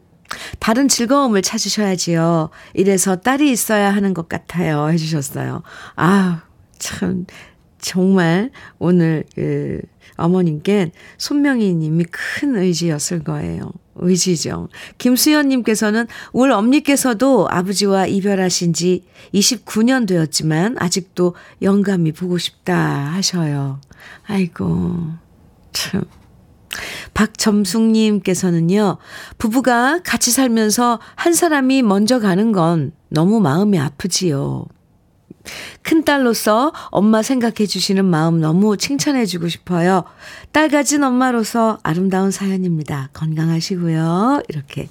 다른 0.59 0.89
즐거움을 0.89 1.43
찾으셔야지요. 1.43 2.49
이래서 2.75 3.17
딸이 3.17 3.51
있어야 3.51 3.91
하는 3.95 4.15
것 4.15 4.29
같아요. 4.29 4.89
해주셨어요. 4.89 5.63
아, 5.97 6.43
참, 6.79 7.27
정말 7.81 8.51
오늘 8.79 9.25
그 9.35 9.81
어머님께 10.17 10.93
손명희 11.19 11.75
님이 11.75 12.05
큰 12.05 12.57
의지였을 12.57 13.25
거예요. 13.25 13.73
의지죠. 13.97 14.69
김수연 14.99 15.49
님께서는 15.49 16.07
올 16.33 16.53
엄니께서도 16.53 17.49
아버지와 17.51 18.07
이별하신 18.07 18.73
지 18.73 19.05
29년 19.35 20.07
되었지만 20.07 20.77
아직도 20.79 21.35
영감이 21.63 22.13
보고 22.13 22.39
싶다 22.39 22.77
하셔요. 22.77 23.81
아이고, 24.27 24.97
참. 25.73 26.03
박점숙님께서는요, 27.15 28.99
부부가 29.39 30.01
같이 30.05 30.31
살면서 30.31 31.01
한 31.17 31.33
사람이 31.33 31.83
먼저 31.83 32.21
가는 32.21 32.53
건 32.53 32.93
너무 33.09 33.41
마음이 33.41 33.79
아프지요. 33.79 34.67
큰딸로서 35.83 36.73
엄마 36.91 37.23
생각해 37.23 37.67
주시는 37.67 38.05
마음 38.05 38.41
너무 38.41 38.77
칭찬해 38.77 39.27
주고 39.27 39.49
싶어요. 39.49 40.05
딸 40.53 40.69
가진 40.69 41.03
엄마로서 41.03 41.79
아름다운 41.83 42.31
사연입니다. 42.31 43.11
건강하시고요. 43.13 44.43
이렇게 44.49 44.89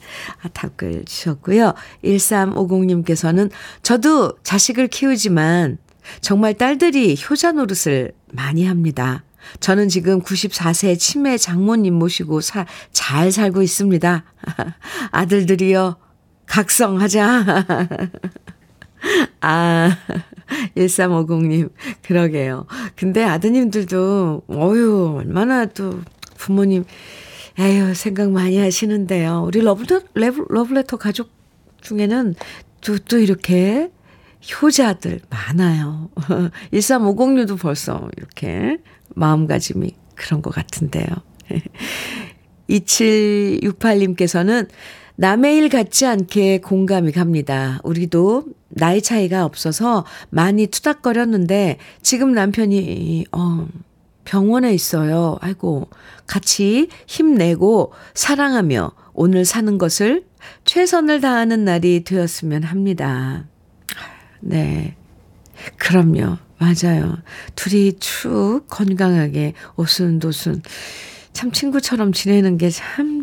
답글 0.53 1.05
주셨고요. 1.05 1.73
1350님께서는 2.03 3.51
저도 3.83 4.33
자식을 4.43 4.87
키우지만 4.87 5.77
정말 6.21 6.53
딸들이 6.55 7.17
효자 7.29 7.51
노릇을 7.53 8.13
많이 8.31 8.65
합니다. 8.65 9.23
저는 9.59 9.89
지금 9.89 10.21
94세 10.21 10.97
치매 10.99 11.37
장모님 11.37 11.93
모시고 11.95 12.41
사, 12.41 12.65
잘 12.91 13.31
살고 13.31 13.61
있습니다. 13.61 14.23
아들들이요, 15.11 15.97
각성하자. 16.45 17.65
아, 19.41 19.97
1350님, 20.75 21.71
그러게요. 22.03 22.65
근데 22.95 23.23
아드님들도, 23.23 24.43
어유 24.49 25.15
얼마나 25.17 25.65
또 25.65 26.01
부모님, 26.37 26.85
에휴, 27.59 27.93
생각 27.93 28.31
많이 28.31 28.57
하시는데요. 28.57 29.43
우리 29.45 29.61
러브레터, 29.61 30.01
러브레터 30.13 30.97
가족 30.97 31.29
중에는 31.81 32.35
또, 32.81 32.97
또 32.99 33.17
이렇게 33.17 33.91
효자들 34.61 35.21
많아요. 35.29 36.09
1350님도 36.71 37.59
벌써 37.59 38.07
이렇게 38.17 38.77
마음가짐이 39.15 39.95
그런 40.15 40.41
것 40.41 40.53
같은데요. 40.53 41.07
2768님께서는 42.69 44.69
남의 45.19 45.57
일 45.57 45.67
같지 45.67 46.05
않게 46.05 46.61
공감이 46.61 47.11
갑니다. 47.11 47.81
우리도 47.83 48.45
나이 48.69 49.01
차이가 49.01 49.43
없어서 49.43 50.05
많이 50.29 50.67
투닥거렸는데 50.67 51.77
지금 52.01 52.31
남편이 52.33 53.25
어 53.33 53.67
병원에 54.23 54.73
있어요. 54.73 55.37
아이고 55.41 55.89
같이 56.25 56.87
힘내고 57.05 57.91
사랑하며 58.13 58.93
오늘 59.11 59.43
사는 59.43 59.77
것을 59.77 60.23
최선을 60.63 61.19
다하는 61.19 61.65
날이 61.65 62.05
되었으면 62.05 62.63
합니다. 62.63 63.45
네. 64.39 64.95
그럼요. 65.75 66.37
맞아요. 66.59 67.17
둘이 67.55 67.91
축 67.99 68.61
건강하게 68.69 69.51
오순도순 69.75 70.61
참 71.33 71.51
친구처럼 71.51 72.13
지내는 72.13 72.57
게 72.57 72.69
참 72.69 73.18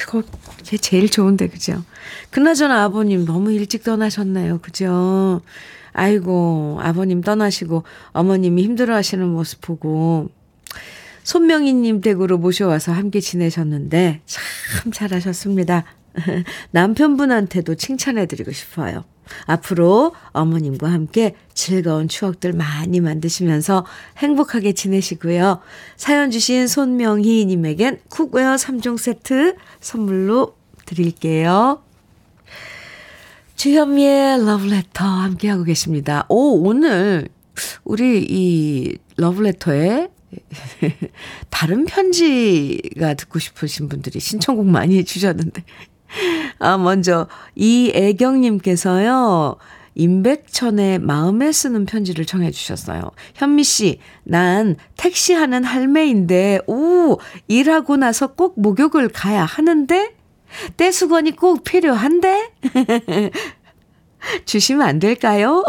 그거 0.00 0.22
제 0.62 0.78
제일 0.78 1.10
좋은데 1.10 1.48
그죠? 1.48 1.84
그나저나 2.30 2.84
아버님 2.84 3.26
너무 3.26 3.52
일찍 3.52 3.84
떠나셨네요. 3.84 4.58
그죠? 4.58 5.42
아이고 5.92 6.78
아버님 6.80 7.20
떠나시고 7.20 7.84
어머님이 8.12 8.62
힘들어하시는 8.62 9.26
모습 9.28 9.60
보고 9.60 10.30
손명희님 11.22 12.00
댁으로 12.00 12.38
모셔와서 12.38 12.92
함께 12.92 13.20
지내셨는데 13.20 14.22
참 14.24 14.92
잘하셨습니다. 14.92 15.84
남편분한테도 16.72 17.74
칭찬해드리고 17.74 18.52
싶어요. 18.52 19.04
앞으로 19.46 20.14
어머님과 20.32 20.90
함께 20.90 21.34
즐거운 21.54 22.08
추억들 22.08 22.52
많이 22.52 23.00
만드시면서 23.00 23.84
행복하게 24.18 24.72
지내시고요. 24.72 25.60
사연 25.96 26.30
주신 26.30 26.66
손명희님에겐 26.66 28.00
cookware 28.08 28.56
3종 28.56 28.98
세트 28.98 29.56
선물로 29.80 30.56
드릴게요. 30.86 31.82
주현미의 33.56 34.46
러브레터 34.46 35.04
함께하고 35.04 35.64
계십니다. 35.64 36.24
오, 36.28 36.62
오늘 36.66 37.28
우리 37.84 38.24
이 38.28 38.96
러브레터에 39.16 40.08
다른 41.50 41.84
편지가 41.84 43.14
듣고 43.14 43.38
싶으신 43.38 43.88
분들이 43.88 44.20
신청곡 44.20 44.66
많이 44.66 44.96
해주셨는데 44.98 45.64
아, 46.58 46.78
먼저 46.78 47.26
이애경님께서요. 47.54 49.56
임백천의 49.94 51.00
마음에 51.00 51.52
쓰는 51.52 51.84
편지를 51.84 52.24
청해 52.24 52.50
주셨어요. 52.52 53.02
현미 53.34 53.64
씨, 53.64 53.98
난 54.24 54.76
택시 54.96 55.34
하는 55.34 55.64
할매인데, 55.64 56.60
오, 56.66 57.18
일하고 57.48 57.96
나서 57.96 58.28
꼭 58.34 58.58
목욕을 58.60 59.08
가야 59.08 59.44
하는데? 59.44 60.14
떼수건이 60.76 61.36
꼭 61.36 61.64
필요한데? 61.64 62.50
주시면 64.44 64.86
안 64.86 64.98
될까요? 64.98 65.64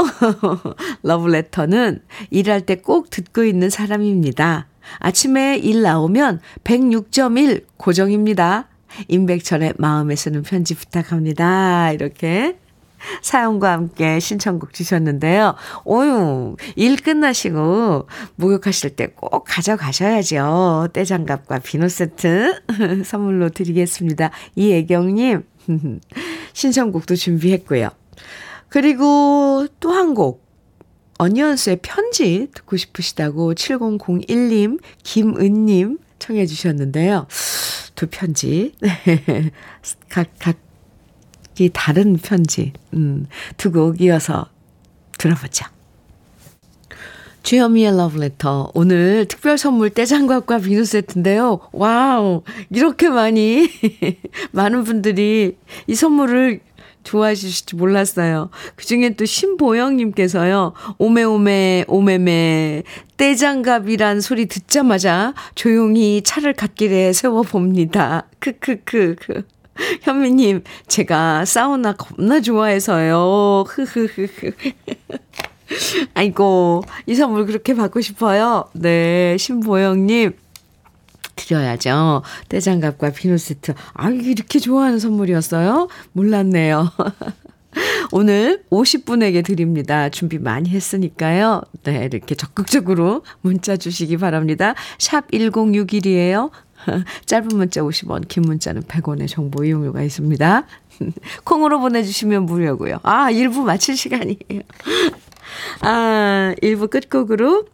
러브레터는 1.04 2.01
일할 2.30 2.62
때 2.62 2.75
꼭 2.75 3.10
듣고 3.10 3.43
있는 3.43 3.69
사람입니다. 3.69 4.67
아침에 4.99 5.58
일 5.58 5.84
나오면 5.84 6.41
106.1 6.63 7.65
고정입니다. 7.77 8.67
임백천의 9.08 9.73
마음에 9.77 10.15
쓰는 10.15 10.43
편지 10.43 10.75
부탁합니다. 10.75 11.91
이렇게 11.91 12.58
사연과 13.23 13.71
함께 13.71 14.19
신청곡 14.19 14.73
주셨는데요. 14.73 15.56
오유, 15.86 16.56
일 16.75 16.97
끝나시고 16.97 18.08
목욕하실 18.36 18.95
때 18.95 19.08
꼭 19.15 19.43
가져가셔야죠. 19.47 20.89
떼장갑과 20.93 21.60
비누 21.60 21.89
세트 21.89 22.62
선물로 23.06 23.49
드리겠습니다. 23.49 24.30
이애경님, 24.56 25.43
신청곡도 26.54 27.15
준비했고요. 27.15 27.89
그리고 28.69 29.67
또 29.80 29.91
한 29.91 30.13
곡. 30.13 30.49
어니언스의 31.17 31.80
편지 31.84 32.47
듣고 32.54 32.77
싶으시다고 32.77 33.54
7001님, 33.54 34.80
김은님 35.04 35.99
청해 36.17 36.47
주셨는데요. 36.47 37.27
두 38.02 38.08
편지. 38.10 38.74
각, 40.10 40.28
각이 40.40 41.70
다른 41.72 42.18
편지. 42.18 42.74
음, 42.96 43.28
두 43.58 43.72
곡 43.72 44.02
이어서 44.02 44.48
들어보죠. 45.20 45.68
주현미의 47.44 47.96
러브레터. 47.96 48.72
오늘 48.74 49.28
특별 49.28 49.60
선물 49.60 49.92
때장갑과 49.91 50.58
비누 50.60 50.84
세트인데요. 50.84 51.60
와우. 51.74 52.42
이렇게 52.72 53.08
많이, 53.10 53.70
많은 54.52 54.84
분들이 54.84 55.58
이 55.86 55.94
선물을 55.94 56.60
좋아해 57.04 57.36
주실지 57.36 57.76
몰랐어요. 57.76 58.50
그 58.76 58.86
중에 58.86 59.16
또 59.16 59.26
신보영님께서요, 59.26 60.74
오메오메, 60.98 61.86
오메메, 61.88 62.84
떼장갑이란 63.18 64.22
소리 64.22 64.46
듣자마자 64.48 65.34
조용히 65.56 66.22
차를 66.24 66.54
갓길에 66.54 67.14
세워봅니다. 67.14 68.28
크크크크. 68.40 69.44
현미님, 70.02 70.64
제가 70.88 71.46
사우나 71.46 71.94
겁나 71.94 72.42
좋아해서요. 72.42 73.64
흐흐흐흐. 73.68 74.52
아이고, 76.14 76.84
이 77.06 77.16
선물 77.16 77.46
그렇게 77.46 77.74
받고 77.74 78.02
싶어요. 78.02 78.66
네, 78.74 79.38
신보영님. 79.38 80.34
드려야죠. 81.36 82.24
떼장갑과 82.50 83.12
비누 83.12 83.38
세트. 83.38 83.74
아, 83.94 84.10
이렇게 84.10 84.60
좋아하는 84.60 85.00
선물이었어요? 85.00 85.88
몰랐네요. 86.13 86.91
오늘 88.12 88.63
50분에게 88.70 89.46
드립니다. 89.46 90.10
준비 90.10 90.38
많이 90.38 90.70
했으니까요. 90.70 91.62
네, 91.84 92.06
이렇게 92.06 92.36
적극적으로 92.36 93.24
문자 93.41 93.78
주시기 93.78 94.17
바랍니다. 94.17 94.76
샵 95.00 95.30
1061이에요. 95.32 96.52
짧은 97.26 97.48
문자 97.54 97.82
50원, 97.82 98.28
긴 98.28 98.44
문자는 98.44 98.84
100원의 98.84 99.28
정보 99.28 99.63
이용료가 99.63 100.02
있습니다. 100.02 100.67
콩으로 101.44 101.80
보내주시면 101.80 102.46
무료고요. 102.46 103.00
아, 103.04 103.32
1부 103.32 103.62
마칠 103.62 103.96
시간이에요. 103.96 104.62
아, 105.82 106.54
1부 106.62 106.89
끝곡으로 106.89 107.65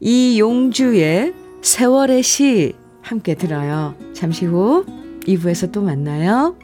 이용주의 0.00 1.34
세월의 1.62 2.22
시 2.22 2.74
함께 3.04 3.34
들어요. 3.34 3.94
잠시 4.14 4.46
후 4.46 4.84
2부에서 5.26 5.70
또 5.70 5.82
만나요. 5.82 6.56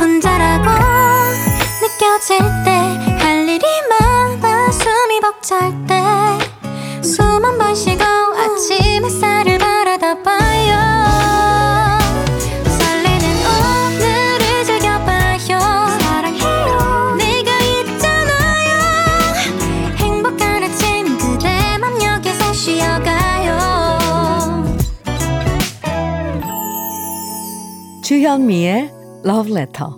혼자라 0.00 0.62
주현미의 28.04 28.90
Love 29.24 29.50
Letter. 29.50 29.88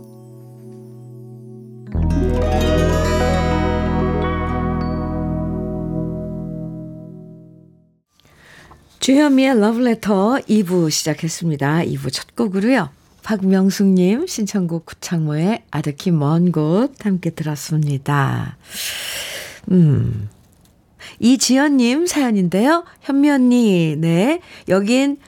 주현미의 9.01 9.51
Love 9.51 9.83
Letter 9.83 10.41
2부 10.49 10.91
시작했습니다. 10.91 11.81
2부 11.85 12.13
첫 12.13 12.35
곡으로요. 12.35 12.91
박명숙님 13.23 14.27
신청곡 14.27 14.87
구창모의 14.87 15.65
아득히 15.71 16.11
먼 16.11 16.53
곳 16.53 17.05
함께 17.05 17.31
들었습니다. 17.31 18.57
음. 19.71 20.29
이지연님 21.19 22.07
사연인데요. 22.07 22.85
현미 23.01 23.31
언니, 23.31 23.97
네. 23.97 24.41
여긴 24.69 25.19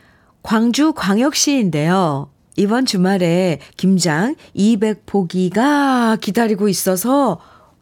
광주 0.42 0.92
광역시인데요. 0.92 2.30
이번 2.58 2.86
주말에 2.86 3.60
김장 3.76 4.34
200포기가 4.56 6.20
기다리고 6.20 6.68
있어서 6.68 7.38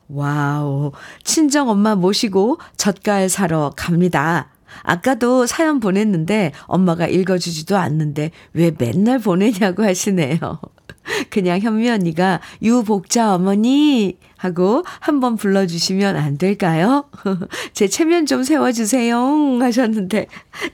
와우. 0.07 0.93
친정 1.25 1.71
엄마 1.71 1.95
모시고 1.95 2.59
젓갈 2.77 3.31
사러 3.31 3.73
갑니다. 3.75 4.51
아까도 4.83 5.47
사연 5.47 5.81
보냈는데 5.81 6.53
엄마가 6.67 7.07
읽어주지도 7.07 7.79
않는데 7.79 8.33
왜 8.53 8.71
맨날 8.77 9.19
보내냐고 9.19 9.83
하시네요. 9.83 10.39
그냥 11.31 11.59
현미 11.61 11.89
언니가 11.89 12.41
유복자 12.61 13.35
어머니 13.35 14.19
하고 14.37 14.85
한번 15.01 15.37
불러주시면 15.37 16.17
안 16.17 16.37
될까요? 16.37 17.07
제 17.73 17.89
체면 17.89 18.27
좀 18.27 18.43
세워주세요 18.43 19.59
하셨는데 19.59 20.27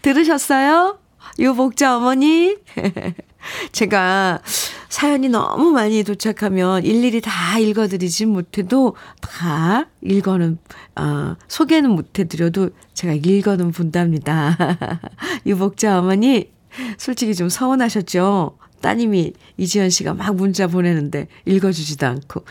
들으셨어요? 0.02 0.98
유복자 1.38 1.98
어머니? 1.98 2.56
제가 3.72 4.40
사연이 4.88 5.28
너무 5.28 5.70
많이 5.70 6.04
도착하면 6.04 6.84
일일이 6.84 7.20
다 7.20 7.58
읽어드리진 7.58 8.28
못해도 8.28 8.96
다 9.20 9.86
읽어는, 10.02 10.58
어, 10.96 11.36
소개는 11.48 11.90
못해드려도 11.90 12.70
제가 12.94 13.14
읽어는 13.14 13.72
본답니다. 13.72 14.56
유복자 15.46 15.98
어머니, 15.98 16.50
솔직히 16.98 17.34
좀 17.34 17.48
서운하셨죠? 17.48 18.58
따님이 18.80 19.32
이지연 19.56 19.90
씨가 19.90 20.14
막 20.14 20.34
문자 20.34 20.66
보내는데 20.66 21.28
읽어주지도 21.46 22.06
않고. 22.06 22.44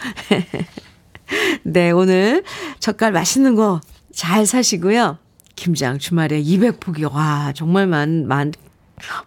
네, 1.64 1.92
오늘 1.92 2.44
젓갈 2.80 3.12
맛있는 3.12 3.56
거 3.56 3.82
잘 4.12 4.46
사시고요. 4.46 5.18
김장 5.56 5.98
주말에 5.98 6.42
200포기. 6.42 7.12
와, 7.12 7.52
정말 7.56 7.88
많, 7.88 8.28
많, 8.28 8.52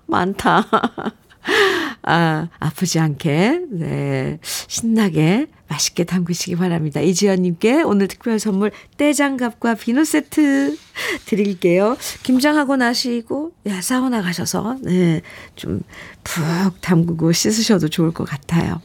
많다. 0.06 0.66
아, 2.02 2.48
아프지 2.58 2.98
않게, 2.98 3.60
네, 3.70 4.38
신나게 4.42 5.46
맛있게 5.68 6.04
담그시기 6.04 6.56
바랍니다. 6.56 7.00
이지연님께 7.00 7.82
오늘 7.82 8.08
특별 8.08 8.38
선물 8.38 8.70
떼장갑과 8.98 9.74
비누 9.74 10.04
세트 10.04 10.76
드릴게요. 11.24 11.96
김장하고 12.22 12.76
나시고, 12.76 13.52
야, 13.66 13.80
사우나 13.80 14.20
가셔서, 14.22 14.78
네, 14.82 15.22
좀 15.56 15.80
푹 16.24 16.80
담그고 16.80 17.32
씻으셔도 17.32 17.88
좋을 17.88 18.12
것 18.12 18.24
같아요. 18.24 18.80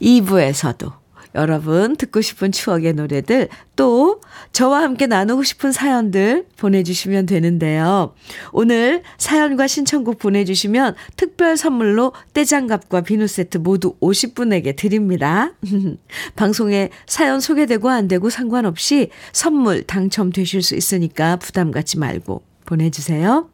2부에서도 0.00 0.92
여러분 1.36 1.96
듣고 1.96 2.20
싶은 2.22 2.50
추억의 2.50 2.94
노래들 2.94 3.48
또 3.76 4.20
저와 4.52 4.82
함께 4.82 5.06
나누고 5.06 5.42
싶은 5.44 5.70
사연들 5.70 6.46
보내주시면 6.56 7.26
되는데요. 7.26 8.14
오늘 8.52 9.02
사연과 9.18 9.66
신청곡 9.66 10.18
보내주시면 10.18 10.94
특별 11.16 11.56
선물로 11.56 12.12
떼장갑과 12.32 13.02
비누 13.02 13.26
세트 13.26 13.58
모두 13.58 13.94
50분에게 14.00 14.74
드립니다. 14.76 15.52
방송에 16.34 16.90
사연 17.06 17.40
소개되고 17.40 17.88
안 17.88 18.08
되고 18.08 18.30
상관없이 18.30 19.10
선물 19.32 19.82
당첨되실 19.84 20.62
수 20.62 20.74
있으니까 20.74 21.36
부담 21.36 21.70
갖지 21.70 21.98
말고 21.98 22.42
보내주세요. 22.64 23.50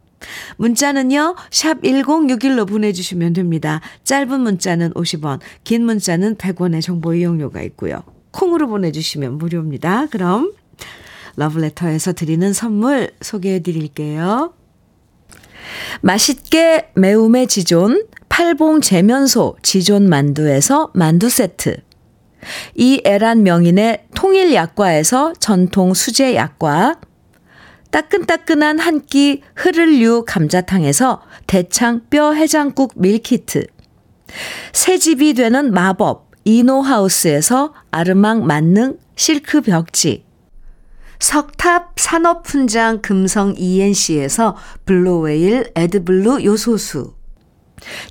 문자는요, 0.57 1.37
샵 1.51 1.83
1061로 1.83 2.69
보내주시면 2.69 3.33
됩니다. 3.33 3.81
짧은 4.05 4.41
문자는 4.41 4.93
50원, 4.95 5.41
긴 5.65 5.85
문자는 5.85 6.37
100원의 6.37 6.83
정보 6.83 7.15
이용료가 7.15 7.63
있고요. 7.63 8.03
콩으로 8.31 8.69
보내주시면 8.69 9.39
무료입니다. 9.39 10.07
그럼 10.11 10.53
러브레터에서 11.37 12.13
드리는 12.13 12.53
선물 12.53 13.11
소개해 13.21 13.61
드릴게요. 13.61 14.53
맛있게 16.01 16.91
매움의 16.95 17.47
지존 17.47 18.07
팔봉 18.29 18.81
재면소 18.81 19.57
지존 19.63 20.09
만두에서 20.09 20.91
만두 20.95 21.29
세트. 21.29 21.77
이 22.75 23.01
애란 23.07 23.43
명인의 23.43 24.07
통일 24.15 24.55
약과에서 24.55 25.35
전통 25.39 25.95
수제 25.95 26.35
약과. 26.35 26.97
따끈따끈한 27.93 28.79
한 28.79 29.03
끼 29.07 29.43
흐를류 29.55 30.25
감자탕에서 30.27 31.21
대창 31.47 32.01
뼈 32.09 32.33
해장국 32.33 32.95
밀키트. 32.97 33.67
새 34.73 34.97
집이 34.97 35.35
되는 35.35 35.73
마법 35.73 36.31
이노하우스에서 36.45 37.75
아르망 37.91 38.47
만능 38.47 38.97
실크 39.15 39.61
벽지. 39.61 40.25
석탑 41.21 41.93
산업훈장 41.97 43.03
금성 43.03 43.55
ENC에서 43.57 44.57
블루웨일 44.87 45.71
에드블루 45.77 46.45
요소수. 46.45 47.15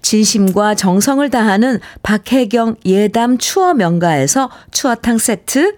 진심과 0.01 0.75
정성을 0.75 1.27
다하는 1.29 1.79
박혜경 2.03 2.75
예담 2.85 3.37
추어 3.39 3.73
명가에서 3.73 4.51
추어탕 4.71 5.17
세트. 5.17 5.77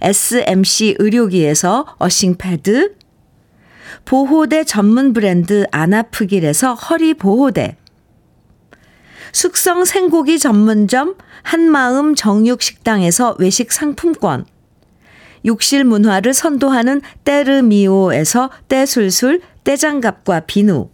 SMC 0.00 0.96
의료기에서 0.98 1.96
earthing 1.98 2.63
pad. 2.63 2.96
보호대 4.04 4.64
전문 4.64 5.12
브랜드 5.12 5.66
아나프길에서 5.70 6.74
허리보호대. 6.74 7.76
숙성 9.32 9.84
생고기 9.84 10.38
전문점 10.38 11.16
한마음 11.42 12.14
정육식당에서 12.14 13.36
외식 13.38 13.72
상품권. 13.72 14.44
욕실 15.46 15.84
문화를 15.84 16.34
선도하는 16.34 17.00
때르미오에서 17.24 18.50
때술술 18.68 19.40
때장갑과 19.64 20.40
비누. 20.40 20.88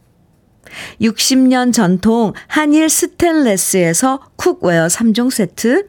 60년 1.00 1.72
전통 1.72 2.32
한일 2.48 2.88
스텐레스에서 2.88 4.20
cookware 4.36 4.86
3종 4.88 5.30
세트. 5.30 5.88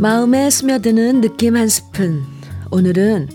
마음에 0.00 0.48
스며드는 0.48 1.20
느낌 1.20 1.56
한 1.56 1.68
스푼. 1.68 2.22
오늘은 2.70 3.28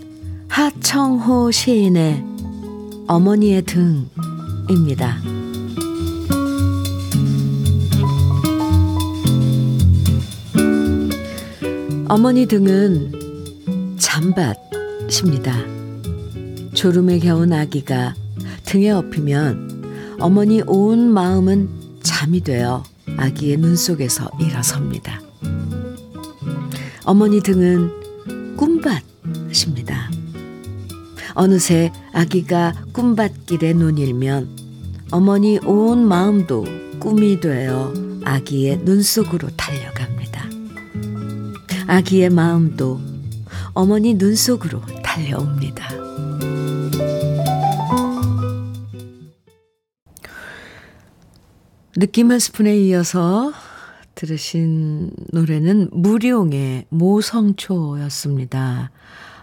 하청호 0.48 1.52
시인의 1.52 2.24
어머니의 3.06 3.62
등입니다. 3.62 5.16
어머니 12.08 12.46
등은 12.46 13.12
잠밭입니다. 13.96 15.56
졸음에 16.74 17.20
겨운 17.20 17.52
아기가 17.52 18.16
등에 18.64 18.90
업히면 18.90 20.16
어머니 20.18 20.62
온 20.66 21.12
마음은 21.12 21.68
잠이 22.02 22.40
되어 22.40 22.82
아기의 23.16 23.58
눈 23.58 23.76
속에서 23.76 24.28
일어섭니다. 24.40 25.20
어머니 27.06 27.40
등은 27.40 28.56
꿈밭입니다. 28.56 30.10
어느새 31.34 31.92
아기가 32.12 32.74
꿈밭길에 32.92 33.74
눈일면 33.74 34.48
어머니 35.12 35.58
온 35.58 36.04
마음도 36.04 36.64
꿈이 36.98 37.38
되어 37.38 37.94
아기의 38.24 38.84
눈 38.84 39.02
속으로 39.02 39.48
달려갑니다. 39.56 40.46
아기의 41.86 42.30
마음도 42.30 43.00
어머니 43.72 44.14
눈 44.14 44.34
속으로 44.34 44.80
달려옵니다. 45.04 45.88
느낌 51.96 52.32
한 52.32 52.40
스푼에 52.40 52.76
이어서 52.78 53.52
들으신 54.16 55.10
노래는 55.30 55.90
무룡의 55.92 56.86
모성초였습니다. 56.88 58.90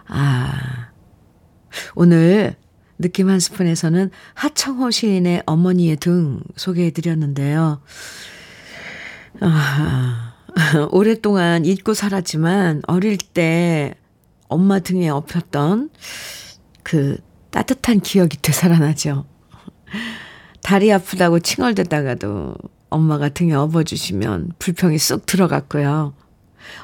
아, 0.08 0.90
오늘 1.94 2.56
느낌 2.98 3.30
한 3.30 3.40
스푼에서는 3.40 4.10
하청호 4.34 4.90
시인의 4.90 5.44
어머니의 5.46 5.96
등 5.96 6.42
소개해 6.56 6.90
드렸는데요. 6.90 7.80
아, 9.40 10.34
오랫동안 10.90 11.64
잊고 11.64 11.94
살았지만 11.94 12.82
어릴 12.86 13.16
때 13.16 13.94
엄마 14.48 14.80
등에 14.80 15.08
엎였던 15.08 15.90
그 16.82 17.16
따뜻한 17.50 18.00
기억이 18.00 18.38
되살아나죠. 18.42 19.24
다리 20.62 20.92
아프다고 20.92 21.38
칭얼대다가도 21.38 22.56
엄마가 22.94 23.28
등에 23.30 23.52
업어주시면 23.54 24.52
불평이 24.58 24.98
쑥 24.98 25.26
들어갔고요. 25.26 26.14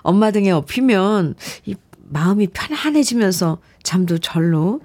엄마 0.03 0.31
등에 0.31 0.51
업히면 0.51 1.35
이 1.66 1.75
마음이 2.09 2.49
편안해지면서 2.49 3.59
잠도 3.83 4.18
절로 4.18 4.81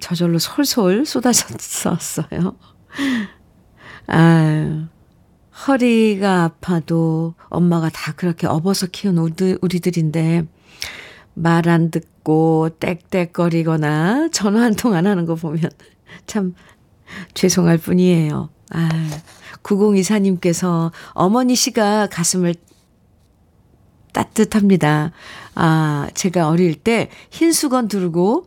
저절로 0.00 0.38
솔솔 0.38 1.06
쏟아졌었어요. 1.06 2.56
아 4.08 4.88
허리가 5.66 6.44
아파도 6.44 7.34
엄마가 7.48 7.88
다 7.90 8.12
그렇게 8.12 8.46
업어서 8.46 8.86
키운 8.86 9.18
우리들인데 9.18 10.44
말 11.34 11.68
안 11.68 11.90
듣고 11.90 12.68
떽떽거리거나 12.78 14.28
전화 14.32 14.62
한 14.62 14.74
통 14.76 14.94
안 14.94 15.06
하는 15.06 15.24
거 15.24 15.34
보면 15.34 15.70
참 16.26 16.54
죄송할 17.34 17.78
뿐이에요. 17.78 18.50
아, 18.70 18.88
9024님께서 19.62 20.90
어머니 21.12 21.54
씨가 21.54 22.08
가슴을 22.08 22.54
따뜻합니다. 24.12 25.12
아, 25.54 26.08
제가 26.14 26.48
어릴 26.48 26.74
때 26.74 27.08
흰 27.30 27.52
수건 27.52 27.88
두르고 27.88 28.46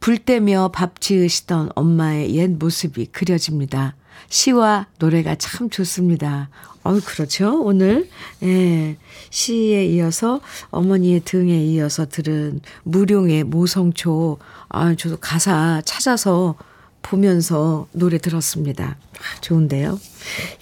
불 0.00 0.18
떼며 0.18 0.70
밥 0.72 1.00
지으시던 1.00 1.70
엄마의 1.74 2.34
옛 2.36 2.50
모습이 2.50 3.06
그려집니다. 3.06 3.94
시와 4.28 4.86
노래가 4.98 5.34
참 5.36 5.68
좋습니다. 5.70 6.48
어 6.82 6.98
그렇죠. 7.04 7.62
오늘, 7.62 8.08
예, 8.42 8.96
시에 9.30 9.86
이어서 9.86 10.40
어머니의 10.70 11.20
등에 11.20 11.64
이어서 11.64 12.06
들은 12.06 12.60
무룡의 12.84 13.44
모성초. 13.44 14.38
아, 14.68 14.94
저도 14.94 15.16
가사 15.18 15.80
찾아서 15.84 16.56
보면서 17.04 17.86
노래 17.92 18.18
들었습니다. 18.18 18.96
아, 18.96 19.40
좋은데요. 19.40 20.00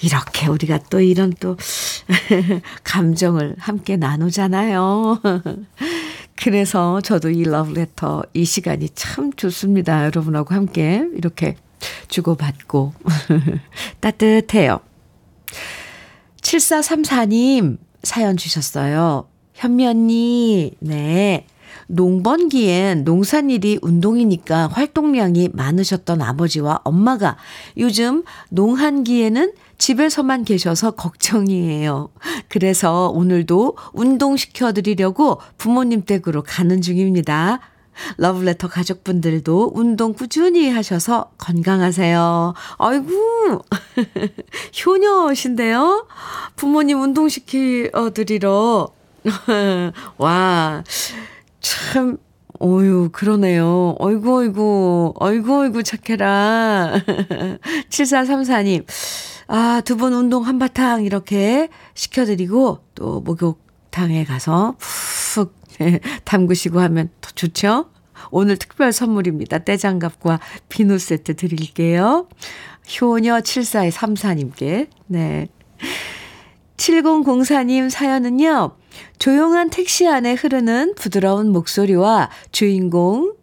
이렇게 0.02 0.48
우리가 0.48 0.80
또 0.90 1.00
이런 1.00 1.32
또 1.40 1.56
감정을 2.84 3.54
함께 3.58 3.96
나누잖아요. 3.96 5.20
그래서 6.36 7.00
저도 7.00 7.30
이 7.30 7.44
러브레터 7.44 8.24
이 8.34 8.44
시간이 8.44 8.88
참 8.94 9.32
좋습니다. 9.32 10.04
여러분하고 10.06 10.54
함께 10.54 11.06
이렇게 11.14 11.56
주고받고 12.08 12.92
따뜻해요. 14.00 14.80
7434님 16.42 17.78
사연 18.02 18.36
주셨어요. 18.36 19.28
현미 19.54 19.86
언니, 19.86 20.72
네. 20.80 21.46
농번기엔 21.88 23.04
농산일이 23.04 23.78
운동이니까 23.82 24.68
활동량이 24.68 25.50
많으셨던 25.52 26.22
아버지와 26.22 26.80
엄마가 26.84 27.36
요즘 27.76 28.24
농한기에는 28.50 29.52
집에서만 29.78 30.44
계셔서 30.44 30.92
걱정이에요. 30.92 32.10
그래서 32.48 33.08
오늘도 33.08 33.76
운동시켜드리려고 33.92 35.40
부모님 35.58 36.04
댁으로 36.04 36.42
가는 36.42 36.80
중입니다. 36.80 37.60
러브레터 38.16 38.68
가족분들도 38.68 39.72
운동 39.74 40.14
꾸준히 40.14 40.70
하셔서 40.70 41.30
건강하세요. 41.38 42.54
아이고, 42.78 43.62
효녀신데요? 44.86 46.06
부모님 46.56 47.00
운동시켜 47.00 48.10
드리러. 48.14 48.88
와, 50.18 50.82
참, 51.62 52.18
어유 52.60 53.10
그러네요. 53.12 53.96
어이구, 53.98 54.36
어이구, 54.38 55.14
어이구, 55.18 55.60
어이구, 55.62 55.82
착해라. 55.82 56.92
7434님. 57.88 58.84
아, 59.48 59.80
두 59.84 59.96
분 59.96 60.12
운동 60.12 60.46
한바탕 60.46 61.04
이렇게 61.04 61.68
시켜드리고, 61.94 62.78
또 62.94 63.20
목욕탕에 63.20 64.24
가서 64.24 64.76
푹 64.78 65.54
담그시고 66.24 66.80
하면 66.80 67.10
더 67.20 67.30
좋죠? 67.34 67.86
오늘 68.30 68.56
특별 68.56 68.92
선물입니다. 68.92 69.58
떼장갑과 69.60 70.38
비누 70.68 70.98
세트 70.98 71.34
드릴게요. 71.36 72.28
효녀 73.00 73.38
7434님께. 73.40 74.88
네. 75.06 75.48
7004님 76.76 77.90
사연은요. 77.90 78.72
조용한 79.18 79.70
택시 79.70 80.06
안에 80.06 80.34
흐르는 80.34 80.94
부드러운 80.94 81.50
목소리와 81.52 82.30
주인공, 82.50 83.34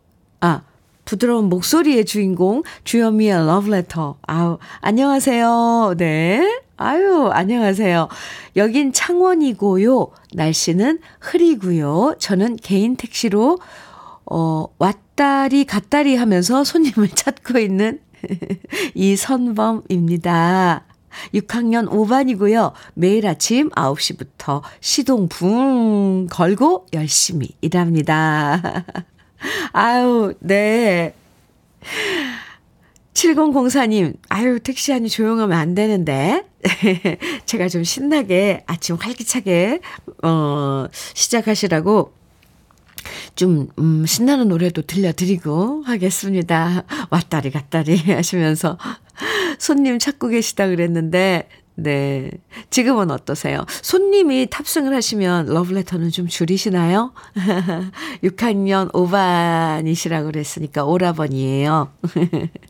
아, 0.41 0.63
부드러운 1.05 1.49
목소리의 1.49 2.05
주인공 2.05 2.63
주현미의 2.83 3.47
러브레터. 3.47 4.17
아우, 4.21 4.59
안녕하세요. 4.81 5.95
네. 5.97 6.61
아유, 6.77 7.29
안녕하세요. 7.33 8.07
여긴 8.57 8.93
창원이고요. 8.93 10.07
날씨는 10.33 10.99
흐리고요. 11.19 12.15
저는 12.19 12.57
개인 12.57 12.95
택시로 12.95 13.57
어, 14.25 14.67
왔다리 14.77 15.65
갔다리 15.65 16.15
하면서 16.15 16.63
손님을 16.63 17.09
찾고 17.15 17.57
있는 17.57 17.99
이선범입니다. 18.93 20.85
6학년 21.33 21.89
5반이고요. 21.89 22.73
매일 22.93 23.27
아침 23.27 23.69
9시부터 23.69 24.61
시동 24.79 25.27
붕 25.29 26.27
걸고 26.27 26.87
열심히 26.93 27.49
일합니다. 27.61 28.85
아유, 29.73 30.33
네. 30.39 31.13
7004님, 33.13 34.15
아유, 34.29 34.59
택시 34.59 34.93
안이 34.93 35.09
조용하면 35.09 35.57
안 35.57 35.75
되는데. 35.75 36.45
제가 37.45 37.67
좀 37.69 37.83
신나게 37.83 38.63
아침 38.65 38.95
활기차게, 38.95 39.79
어, 40.23 40.85
시작하시라고 41.13 42.13
좀, 43.35 43.69
음, 43.79 44.05
신나는 44.05 44.49
노래도 44.49 44.81
들려드리고 44.81 45.83
하겠습니다. 45.83 46.83
왔다리 47.09 47.51
갔다리 47.51 47.97
하시면서 47.97 48.77
손님 49.57 49.99
찾고 49.99 50.29
계시다 50.29 50.67
그랬는데, 50.67 51.47
네. 51.81 52.29
지금은 52.69 53.09
어떠세요? 53.09 53.65
손님이 53.81 54.47
탑승을 54.49 54.93
하시면 54.93 55.45
러브레터는 55.47 56.11
좀 56.11 56.27
줄이시나요? 56.27 57.13
6학년 58.23 58.91
5반이시라고 58.91 60.25
그랬으니까 60.25 60.83
오라버니예요. 60.83 61.91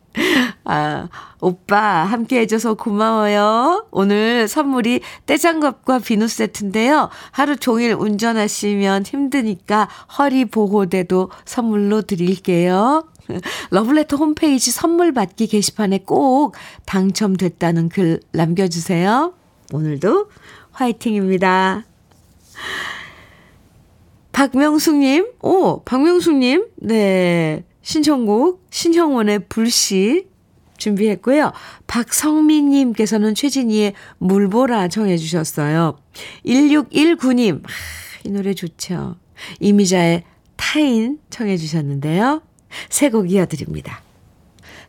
아, 0.65 1.07
오빠 1.41 1.79
함께 2.03 2.41
해줘서 2.41 2.75
고마워요. 2.75 3.87
오늘 3.91 4.47
선물이 4.47 5.01
떼장갑과 5.25 5.99
비누 5.99 6.27
세트인데요. 6.27 7.09
하루 7.31 7.55
종일 7.55 7.93
운전하시면 7.93 9.03
힘드니까 9.03 9.89
허리 10.17 10.45
보호대도 10.45 11.31
선물로 11.45 12.03
드릴게요. 12.03 13.07
러블레터 13.71 14.17
홈페이지 14.17 14.71
선물 14.71 15.13
받기 15.13 15.47
게시판에 15.47 15.99
꼭 15.99 16.55
당첨됐다는 16.85 17.89
글 17.89 18.19
남겨주세요. 18.31 19.33
오늘도 19.73 20.29
화이팅입니다. 20.71 21.85
박명숙님, 24.31 25.33
오, 25.41 25.81
박명숙님, 25.83 26.67
네. 26.77 27.65
신청곡, 27.81 28.65
신형원의 28.69 29.47
불씨 29.49 30.28
준비했고요. 30.79 31.51
박성민님께서는 31.87 33.35
최진희의 33.35 33.93
물보라 34.17 34.87
정해주셨어요. 34.87 35.97
1619님, 36.45 37.63
아, 37.63 37.69
이 38.25 38.29
노래 38.31 38.53
좋죠. 38.53 39.15
이미자의 39.59 40.23
타인 40.55 41.19
청해 41.29 41.57
주셨는데요. 41.57 42.41
새 42.89 43.09
곡 43.09 43.31
이어드립니다. 43.31 44.01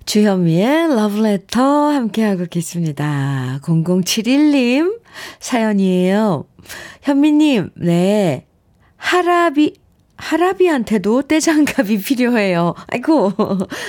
주현미의 0.07 0.89
러브레터 0.95 1.63
함께하고 1.91 2.47
계십니다. 2.51 3.61
0071님 3.63 5.01
사연이에요. 5.39 6.47
현미님, 7.03 7.71
네. 7.77 8.47
하라비, 8.97 9.75
하라비한테도 10.21 11.23
떼장갑이 11.23 11.99
필요해요. 12.03 12.75
아이고, 12.89 13.33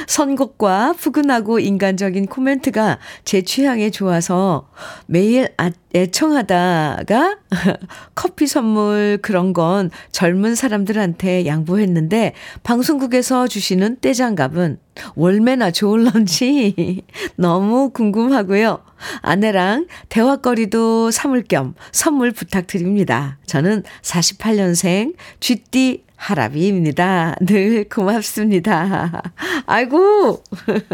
선곡과 0.07 0.93
푸근하고 0.97 1.59
인간적인 1.59 2.27
코멘트가 2.27 2.99
제 3.25 3.41
취향에 3.41 3.89
좋아서 3.89 4.69
매일 5.05 5.49
아, 5.57 5.71
애청하다가 5.93 7.37
커피 8.15 8.47
선물 8.47 9.19
그런 9.21 9.53
건 9.53 9.91
젊은 10.11 10.55
사람들한테 10.55 11.45
양보했는데 11.45 12.33
방송국에서 12.63 13.47
주시는 13.47 13.97
떼장갑은 13.99 14.79
월매나 15.15 15.71
좋을런지 15.71 17.03
너무 17.35 17.89
궁금하고요. 17.91 18.79
아내랑 19.21 19.87
대화거리도 20.09 21.11
삼을 21.11 21.43
겸 21.47 21.75
선물 21.91 22.31
부탁드립니다. 22.31 23.37
저는 23.45 23.83
48년생 24.01 25.15
쥐띠 25.39 26.03
하라비입니다. 26.21 27.35
늘 27.41 27.85
고맙습니다. 27.89 29.23
아이고, 29.65 30.43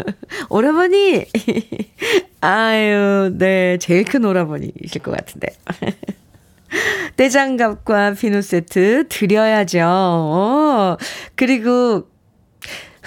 오라버니. 0.48 1.26
아유, 2.40 3.34
네. 3.36 3.76
제일 3.78 4.04
큰 4.04 4.24
오라버니이실 4.24 5.02
것 5.02 5.10
같은데. 5.10 5.48
떼장갑과 7.16 8.14
비누 8.14 8.40
세트 8.42 9.08
드려야죠. 9.08 9.80
어, 9.82 10.96
그리고 11.34 12.08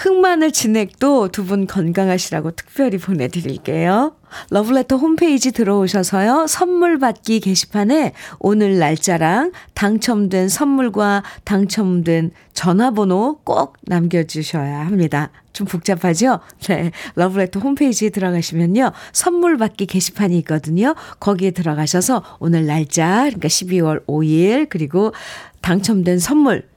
흑마늘 0.02 0.52
진액도 0.52 1.28
두 1.28 1.42
분 1.46 1.68
건강하시라고 1.68 2.52
특별히 2.52 2.98
보내드릴게요. 2.98 4.16
러블레터 4.50 4.96
홈페이지 4.96 5.52
들어오셔서요. 5.52 6.48
선물 6.48 6.98
받기 6.98 7.40
게시판에 7.42 8.14
오늘 8.40 8.80
날짜랑 8.80 9.52
당첨된 9.76 10.50
선물과 10.50 11.24
당첨된 11.44 12.32
전화번호 12.54 13.40
꼭 13.44 13.78
남겨주셔야 13.84 14.86
합니다. 14.86 15.30
좀 15.54 15.68
복잡하죠? 15.68 16.40
네. 16.68 16.92
러블레터 17.16 17.60
홈페이지에 17.60 18.10
들어가시면요. 18.10 18.94
선물 19.12 19.58
받기 19.58 19.86
게시판이 19.86 20.38
있거든요. 20.40 20.96
거기에 21.20 21.52
들어가셔서 21.52 22.24
오늘 22.40 22.66
날짜, 22.66 23.24
그러니까 23.26 23.48
12월 23.48 24.06
5일, 24.08 24.68
그리고 24.70 25.14
당첨된 25.62 26.18
선물, 26.20 26.68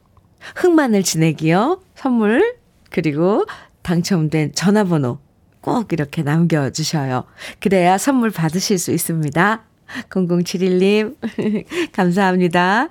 흑마늘 0.57 1.03
진액이요. 1.03 1.81
선물 1.95 2.64
그리고 2.95 3.45
당첨된 3.83 4.53
전화번호 4.55 5.19
꼭 5.61 5.93
이렇게 5.93 6.23
남겨주셔요. 6.23 7.25
그래야 7.59 7.99
선물 7.99 8.31
받으실 8.31 8.79
수 8.79 8.93
있습니다. 8.93 9.65
0071님, 10.11 11.17
감사합니다. 11.93 12.91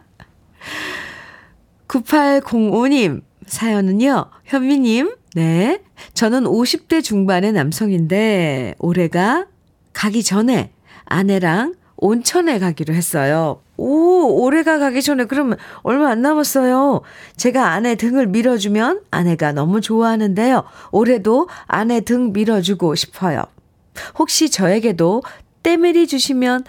9805님, 1.88 3.22
사연은요, 3.48 4.26
현미님, 4.44 5.16
네. 5.36 5.82
저는 6.14 6.44
50대 6.44 7.02
중반의 7.02 7.54
남성인데, 7.54 8.76
올해가 8.80 9.48
가기 9.94 10.22
전에 10.22 10.74
아내랑 11.06 11.76
온천에 12.04 12.60
가기로 12.60 12.94
했어요. 12.94 13.62
오, 13.78 14.44
올해가 14.44 14.78
가기 14.78 15.02
전에 15.02 15.24
그러면 15.24 15.58
얼마 15.84 16.10
안 16.10 16.22
남았어요. 16.22 17.02
제가 17.38 17.70
아내 17.72 17.96
등을 17.96 18.28
밀어주면 18.28 19.04
아내가 19.10 19.54
너무 19.54 19.80
좋아하는데요. 19.80 20.66
올해도 20.92 21.48
아내 21.66 22.02
등 22.02 22.34
밀어주고 22.34 22.96
싶어요. 22.96 23.44
혹시 24.20 24.52
저에게도 24.52 25.24
때밀이 25.64 26.08
주시면 26.08 26.66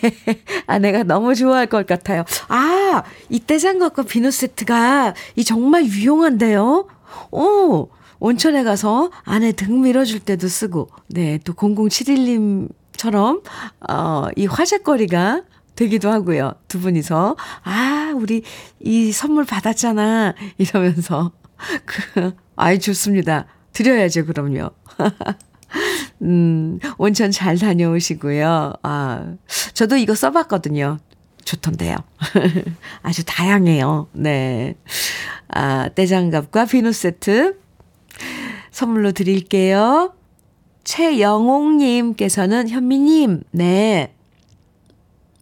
아내가 0.66 1.02
너무 1.02 1.34
좋아할 1.34 1.66
것 1.66 1.86
같아요. 1.86 2.24
아, 2.48 3.02
이 3.28 3.38
떼장갑과 3.38 4.04
비누 4.04 4.30
세트가 4.30 5.12
이 5.36 5.44
정말 5.44 5.84
유용한데요. 5.84 6.88
오, 7.32 7.90
온천에 8.18 8.64
가서 8.64 9.10
아내 9.24 9.52
등 9.52 9.82
밀어줄 9.82 10.20
때도 10.20 10.48
쓰고, 10.48 10.88
네, 11.08 11.38
또 11.44 11.52
0071님 11.52 12.68
처럼, 13.00 13.40
어, 13.88 14.26
이 14.36 14.44
화제거리가 14.44 15.44
되기도 15.74 16.10
하고요. 16.10 16.52
두 16.68 16.80
분이서, 16.80 17.34
아, 17.62 18.12
우리 18.14 18.42
이 18.78 19.10
선물 19.10 19.46
받았잖아. 19.46 20.34
이러면서. 20.58 21.32
그, 21.86 22.34
아이, 22.56 22.78
좋습니다. 22.78 23.46
드려야죠, 23.72 24.26
그럼요. 24.26 24.72
음, 26.20 26.78
온천 26.98 27.30
잘 27.30 27.56
다녀오시고요. 27.56 28.74
아, 28.82 29.34
저도 29.72 29.96
이거 29.96 30.14
써봤거든요. 30.14 30.98
좋던데요. 31.42 31.96
아주 33.00 33.24
다양해요. 33.24 34.08
네. 34.12 34.74
아, 35.48 35.88
떼장갑과 35.94 36.66
비누 36.66 36.92
세트 36.92 37.58
선물로 38.70 39.12
드릴게요. 39.12 40.12
최영옥님께서는 40.84 42.68
현미님, 42.68 43.42
네. 43.52 44.14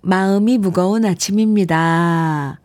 마음이 0.02 0.58
무거운 0.58 1.04
아침입니다. 1.04 2.60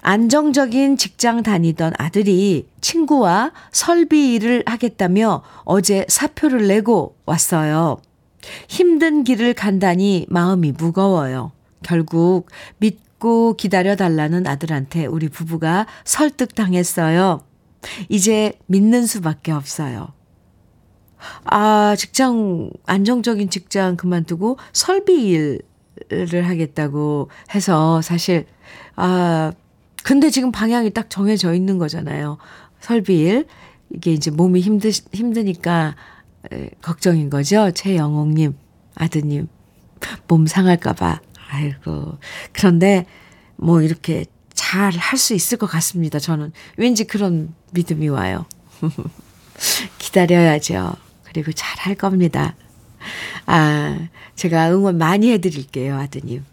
안정적인 0.00 0.96
직장 0.96 1.42
다니던 1.44 1.92
아들이 1.96 2.66
친구와 2.80 3.52
설비 3.70 4.34
일을 4.34 4.64
하겠다며 4.66 5.42
어제 5.64 6.04
사표를 6.08 6.66
내고 6.66 7.16
왔어요. 7.24 7.98
힘든 8.68 9.22
길을 9.22 9.54
간다니 9.54 10.26
마음이 10.28 10.72
무거워요. 10.72 11.52
결국 11.84 12.48
믿고 12.78 13.54
기다려달라는 13.54 14.46
아들한테 14.48 15.06
우리 15.06 15.28
부부가 15.28 15.86
설득당했어요. 16.04 17.44
이제 18.08 18.58
믿는 18.66 19.06
수밖에 19.06 19.52
없어요. 19.52 20.08
아, 21.44 21.94
직장, 21.96 22.70
안정적인 22.86 23.50
직장 23.50 23.96
그만두고 23.96 24.58
설비 24.72 25.28
일을 25.28 26.48
하겠다고 26.48 27.30
해서 27.54 28.00
사실, 28.02 28.46
아, 28.96 29.52
근데 30.04 30.30
지금 30.30 30.50
방향이 30.52 30.90
딱 30.90 31.08
정해져 31.10 31.54
있는 31.54 31.78
거잖아요. 31.78 32.38
설비 32.80 33.18
일. 33.20 33.46
이게 33.90 34.12
이제 34.12 34.30
몸이 34.30 34.60
힘드, 34.60 34.88
힘드니까 35.12 35.94
에, 36.52 36.70
걱정인 36.80 37.30
거죠. 37.30 37.70
최영옥님, 37.72 38.54
아드님. 38.96 39.48
몸 40.28 40.46
상할까봐. 40.46 41.20
아이고. 41.50 42.18
그런데 42.52 43.06
뭐 43.56 43.82
이렇게 43.82 44.24
잘 44.54 44.92
할 44.96 45.18
수 45.18 45.34
있을 45.34 45.58
것 45.58 45.66
같습니다. 45.66 46.18
저는 46.18 46.52
왠지 46.76 47.04
그런 47.04 47.54
믿음이 47.72 48.08
와요. 48.08 48.46
기다려야죠. 49.98 50.94
그리고 51.32 51.52
잘할 51.52 51.94
겁니다. 51.94 52.54
아, 53.46 54.08
제가 54.36 54.70
응원 54.72 54.98
많이 54.98 55.30
해드릴게요, 55.32 55.96
아드님. 55.96 56.44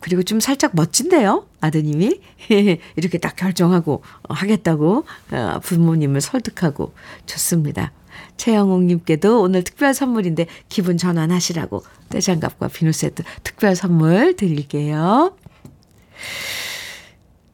그리고 0.00 0.22
좀 0.22 0.40
살짝 0.40 0.72
멋진데요? 0.74 1.46
아드님이? 1.60 2.20
이렇게 2.96 3.18
딱 3.18 3.34
결정하고 3.34 4.02
하겠다고 4.28 5.04
어, 5.32 5.60
부모님을 5.62 6.20
설득하고 6.20 6.94
좋습니다. 7.26 7.92
최영옥님께도 8.36 9.40
오늘 9.40 9.64
특별 9.64 9.94
선물인데 9.94 10.46
기분 10.68 10.96
전환하시라고 10.96 11.82
떼장갑과 12.10 12.68
비누 12.68 12.92
세트 12.92 13.22
특별 13.42 13.74
선물 13.74 14.36
드릴게요. 14.36 15.36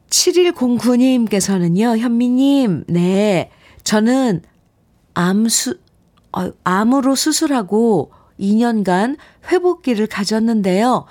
7109님께서는요, 0.09 1.97
현미님, 1.97 2.85
네, 2.87 3.49
저는 3.83 4.41
암수, 5.15 5.71
어, 5.71 5.75
암으로 6.63 7.15
수술하고 7.15 8.11
2년간 8.39 9.17
회복기를 9.51 10.07
가졌는데요. 10.07 11.05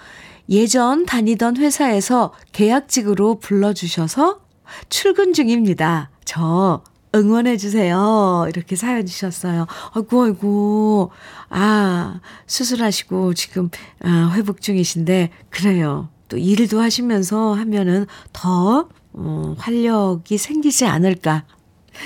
예전 0.49 1.07
다니던 1.07 1.57
회사에서 1.57 2.33
계약직으로 2.53 3.39
불러주셔서 3.39 4.41
출근 4.89 5.33
중입니다. 5.33 6.11
저 6.25 6.83
응원해주세요. 7.14 8.47
이렇게 8.49 8.75
사연 8.75 9.07
주셨어요. 9.07 9.66
아이고, 9.93 10.23
아이고. 10.25 11.11
아, 11.51 12.20
수술하시고 12.47 13.35
지금 13.35 13.70
아, 14.03 14.33
회복 14.35 14.61
중이신데, 14.61 15.31
그래요. 15.51 16.09
또 16.29 16.39
일도 16.39 16.81
하시면서 16.81 17.53
하면은 17.53 18.07
더 18.33 18.89
어, 19.12 19.55
활력이 19.59 20.39
생기지 20.39 20.87
않을까 20.87 21.45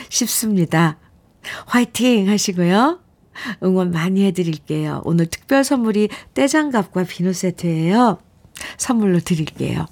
싶습니다. 0.09 0.99
화이팅 1.67 2.29
하시고요. 2.29 3.06
응원 3.62 3.91
많이 3.91 4.24
해드릴게요. 4.26 5.03
오늘 5.05 5.26
특별 5.26 5.64
선물이 5.64 6.09
떼장갑과 6.34 7.05
비누 7.05 7.32
세트예요. 7.32 8.18
선물로 8.78 9.20
드릴게요. 9.20 9.87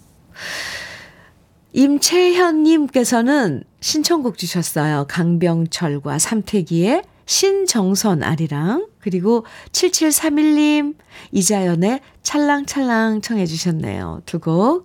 임채현님께서는 1.72 3.64
신청곡 3.80 4.38
주셨어요. 4.38 5.07
강병철과 5.09 6.18
삼태기의 6.18 7.03
신정선 7.26 8.22
아리랑 8.22 8.86
그리고 9.01 9.45
7731님 9.72 10.95
이자연의 11.32 12.01
찰랑찰랑 12.22 13.22
청해 13.22 13.47
주셨네요. 13.47 14.22
두 14.26 14.38
곡 14.40 14.84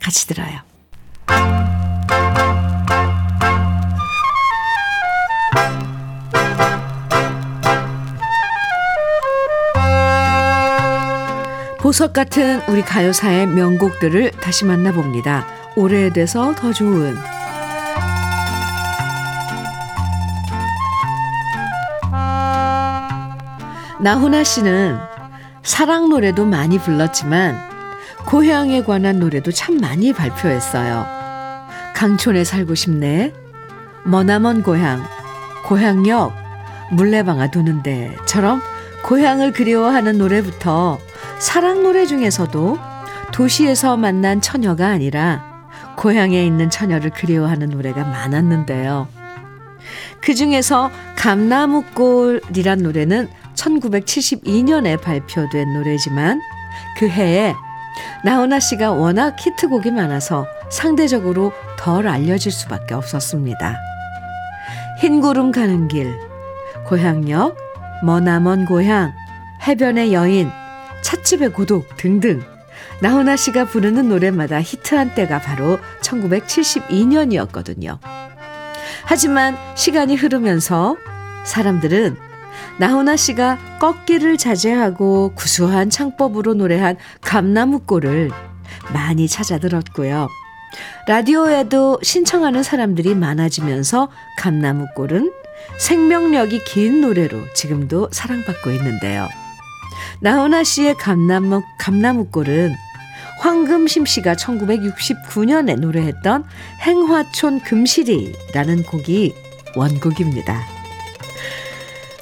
같이 0.00 0.26
들어요. 0.28 0.60
보석 11.88 12.12
같은 12.12 12.60
우리 12.68 12.82
가요사의 12.82 13.46
명곡들을 13.46 14.32
다시 14.32 14.66
만나봅니다. 14.66 15.46
오래돼서 15.74 16.54
더 16.54 16.70
좋은 16.70 17.16
나훈아 24.02 24.44
씨는 24.44 24.98
사랑 25.62 26.10
노래도 26.10 26.44
많이 26.44 26.78
불렀지만 26.78 27.56
고향에 28.26 28.82
관한 28.84 29.18
노래도 29.18 29.50
참 29.50 29.78
많이 29.78 30.12
발표했어요. 30.12 31.06
강촌에 31.94 32.44
살고 32.44 32.74
싶네, 32.74 33.32
머나먼 34.04 34.62
고향, 34.62 35.02
고향역, 35.64 36.34
물레방아 36.92 37.50
도는데처럼 37.50 38.60
고향을 39.04 39.52
그리워하는 39.54 40.18
노래부터 40.18 40.98
사랑 41.38 41.82
노래 41.82 42.06
중에서도 42.06 42.78
도시에서 43.32 43.96
만난 43.96 44.40
처녀가 44.40 44.88
아니라 44.88 45.44
고향에 45.96 46.44
있는 46.44 46.70
처녀를 46.70 47.10
그리워하는 47.10 47.70
노래가 47.70 48.04
많았는데요. 48.04 49.08
그 50.20 50.34
중에서 50.34 50.90
감나무골이란 51.16 52.78
노래는 52.78 53.28
1972년에 53.54 55.00
발표된 55.00 55.72
노래지만 55.72 56.40
그 56.98 57.08
해에 57.08 57.54
나훈아 58.24 58.60
씨가 58.60 58.92
워낙 58.92 59.36
히트곡이 59.38 59.90
많아서 59.90 60.46
상대적으로 60.70 61.52
덜 61.76 62.06
알려질 62.06 62.52
수밖에 62.52 62.94
없었습니다. 62.94 63.76
흰 65.00 65.20
구름 65.20 65.52
가는 65.52 65.88
길, 65.88 66.18
고향역, 66.86 67.56
머나먼 68.02 68.66
고향, 68.66 69.12
해변의 69.66 70.12
여인, 70.12 70.50
찻집의 71.02 71.52
고독 71.52 71.96
등등 71.96 72.42
나훈아 73.00 73.36
씨가 73.36 73.66
부르는 73.66 74.08
노래마다 74.08 74.60
히트한 74.60 75.14
때가 75.14 75.40
바로 75.40 75.78
1972년이었거든요. 76.00 77.98
하지만 79.04 79.56
시간이 79.74 80.16
흐르면서 80.16 80.96
사람들은 81.44 82.16
나훈아 82.78 83.16
씨가 83.16 83.58
꺾기를 83.80 84.36
자제하고 84.36 85.32
구수한 85.34 85.90
창법으로 85.90 86.54
노래한 86.54 86.96
감나무골을 87.22 88.30
많이 88.92 89.28
찾아 89.28 89.58
들었고요. 89.58 90.28
라디오에도 91.06 91.98
신청하는 92.02 92.62
사람들이 92.62 93.14
많아지면서 93.14 94.10
감나무골은 94.38 95.32
생명력이 95.78 96.64
긴 96.64 97.00
노래로 97.00 97.52
지금도 97.54 98.10
사랑받고 98.12 98.70
있는데요. 98.72 99.28
나훈아 100.20 100.64
씨의 100.64 100.96
감나무, 100.96 101.62
감나무골은 101.78 102.74
황금심 103.40 104.04
씨가 104.04 104.34
1969년에 104.34 105.78
노래했던 105.78 106.44
행화촌 106.82 107.60
금실이라는 107.60 108.82
곡이 108.84 109.34
원곡입니다. 109.76 110.78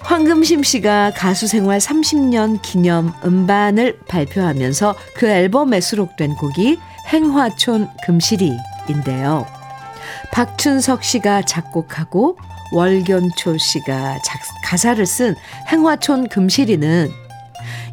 황금심 0.00 0.62
씨가 0.62 1.12
가수 1.16 1.48
생활 1.48 1.78
30년 1.78 2.60
기념 2.62 3.12
음반을 3.24 3.98
발표하면서 4.06 4.94
그 5.16 5.26
앨범에 5.26 5.80
수록된 5.80 6.34
곡이 6.34 6.78
행화촌 7.08 7.88
금시리인데요. 8.04 9.46
박춘석 10.32 11.02
씨가 11.02 11.42
작곡하고 11.42 12.36
월견초 12.72 13.58
씨가 13.58 14.18
작, 14.24 14.40
가사를 14.64 15.04
쓴 15.06 15.34
행화촌 15.68 16.28
금시리는 16.28 17.25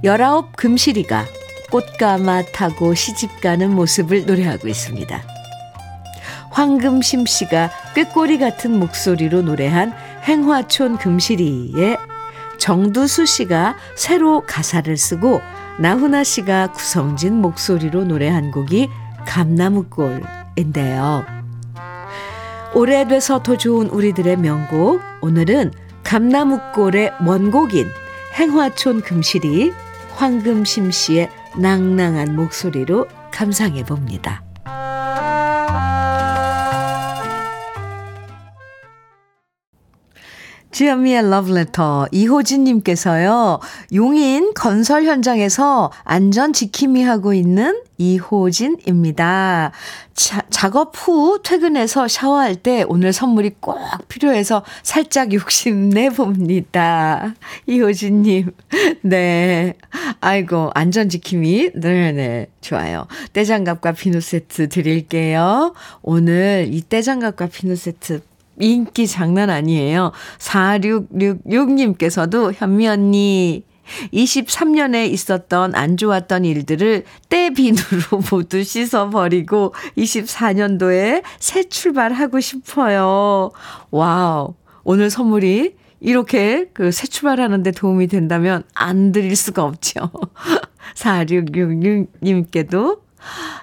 열아홉 0.03 0.55
금시리가 0.57 1.25
꽃가마 1.71 2.43
타고 2.51 2.93
시집가는 2.93 3.73
모습을 3.73 4.25
노래하고 4.25 4.67
있습니다. 4.67 5.23
황금심 6.51 7.25
씨가 7.25 7.71
꾀꼬리 7.95 8.37
같은 8.37 8.77
목소리로 8.77 9.43
노래한 9.43 9.93
행화촌 10.23 10.97
금시리에 10.97 11.95
정두수 12.57 13.25
씨가 13.25 13.77
새로 13.95 14.41
가사를 14.41 14.97
쓰고 14.97 15.39
나훈아 15.79 16.25
씨가 16.25 16.73
구성진 16.73 17.35
목소리로 17.35 18.03
노래한 18.03 18.51
곡이 18.51 18.89
감나무골인데요. 19.25 21.25
오래돼서 22.75 23.41
더 23.41 23.57
좋은 23.57 23.87
우리들의 23.87 24.35
명곡 24.37 24.99
오늘은 25.21 25.71
감나무골의 26.03 27.13
원곡인 27.25 27.87
행화촌 28.35 29.01
금시리 29.01 29.71
황금심 30.15 30.91
씨의 30.91 31.29
낭낭한 31.57 32.35
목소리로 32.35 33.07
감상해 33.31 33.83
봅니다. 33.83 34.42
주현미의 40.73 41.29
러브레터 41.29 42.07
이호진님께서요. 42.11 43.59
용인 43.93 44.55
건설 44.55 45.05
현장에서 45.05 45.91
안전 46.03 46.51
지킴이 46.51 47.03
하고 47.03 47.35
있는 47.35 47.79
이호진입니다. 47.99 49.71
자, 50.15 50.41
작업 50.49 50.93
후 50.95 51.39
퇴근해서 51.43 52.07
샤워할 52.07 52.55
때 52.55 52.83
오늘 52.87 53.13
선물이 53.13 53.51
꼭 53.59 53.77
필요해서 54.07 54.63
살짝 54.81 55.31
욕심내 55.31 56.09
봅니다. 56.09 57.35
이호진님. 57.67 58.51
네. 59.03 59.75
아이고, 60.21 60.71
안전 60.73 61.07
지킴이. 61.07 61.73
네네. 61.75 62.47
좋아요. 62.61 63.05
떼장갑과 63.33 63.91
비누 63.91 64.21
세트 64.21 64.69
드릴게요. 64.69 65.75
오늘 66.01 66.67
이 66.71 66.81
떼장갑과 66.89 67.45
비누 67.47 67.75
세트 67.75 68.21
인기 68.59 69.07
장난 69.07 69.49
아니에요. 69.49 70.11
4666님께서도 70.39 72.53
현미 72.55 72.87
언니 72.87 73.63
23년에 74.13 75.11
있었던 75.11 75.75
안 75.75 75.97
좋았던 75.97 76.45
일들을 76.45 77.03
떼비누로 77.29 78.21
모두 78.31 78.63
씻어버리고 78.63 79.73
24년도에 79.97 81.23
새 81.39 81.63
출발하고 81.63 82.39
싶어요. 82.39 83.51
와우. 83.91 84.53
오늘 84.85 85.09
선물이 85.09 85.75
이렇게 85.99 86.67
그 86.73 86.91
새 86.91 87.07
출발하는데 87.07 87.71
도움이 87.71 88.07
된다면 88.07 88.63
안 88.73 89.11
드릴 89.11 89.35
수가 89.35 89.63
없죠. 89.63 90.09
4666님께도 90.95 92.99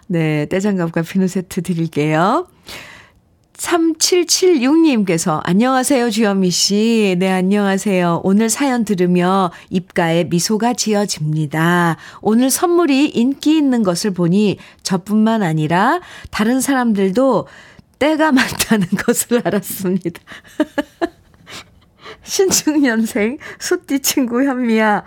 네, 0.06 0.46
때장갑과 0.46 1.02
비누 1.02 1.28
세트 1.28 1.62
드릴게요. 1.62 2.46
3776님께서 3.60 5.40
안녕하세요 5.44 6.10
주현미 6.10 6.50
씨. 6.50 7.14
네 7.18 7.30
안녕하세요. 7.30 8.22
오늘 8.24 8.48
사연 8.48 8.84
들으며 8.84 9.52
입가에 9.68 10.24
미소가 10.24 10.72
지어집니다. 10.72 11.98
오늘 12.22 12.48
선물이 12.50 13.08
인기 13.08 13.56
있는 13.56 13.82
것을 13.82 14.12
보니 14.12 14.58
저뿐만 14.82 15.42
아니라 15.42 16.00
다른 16.30 16.60
사람들도 16.62 17.46
때가 17.98 18.32
많다는 18.32 18.88
것을 19.04 19.42
알았습니다. 19.44 20.22
신축년생 22.24 23.38
소띠 23.58 24.00
친구 24.00 24.42
현미야. 24.42 25.04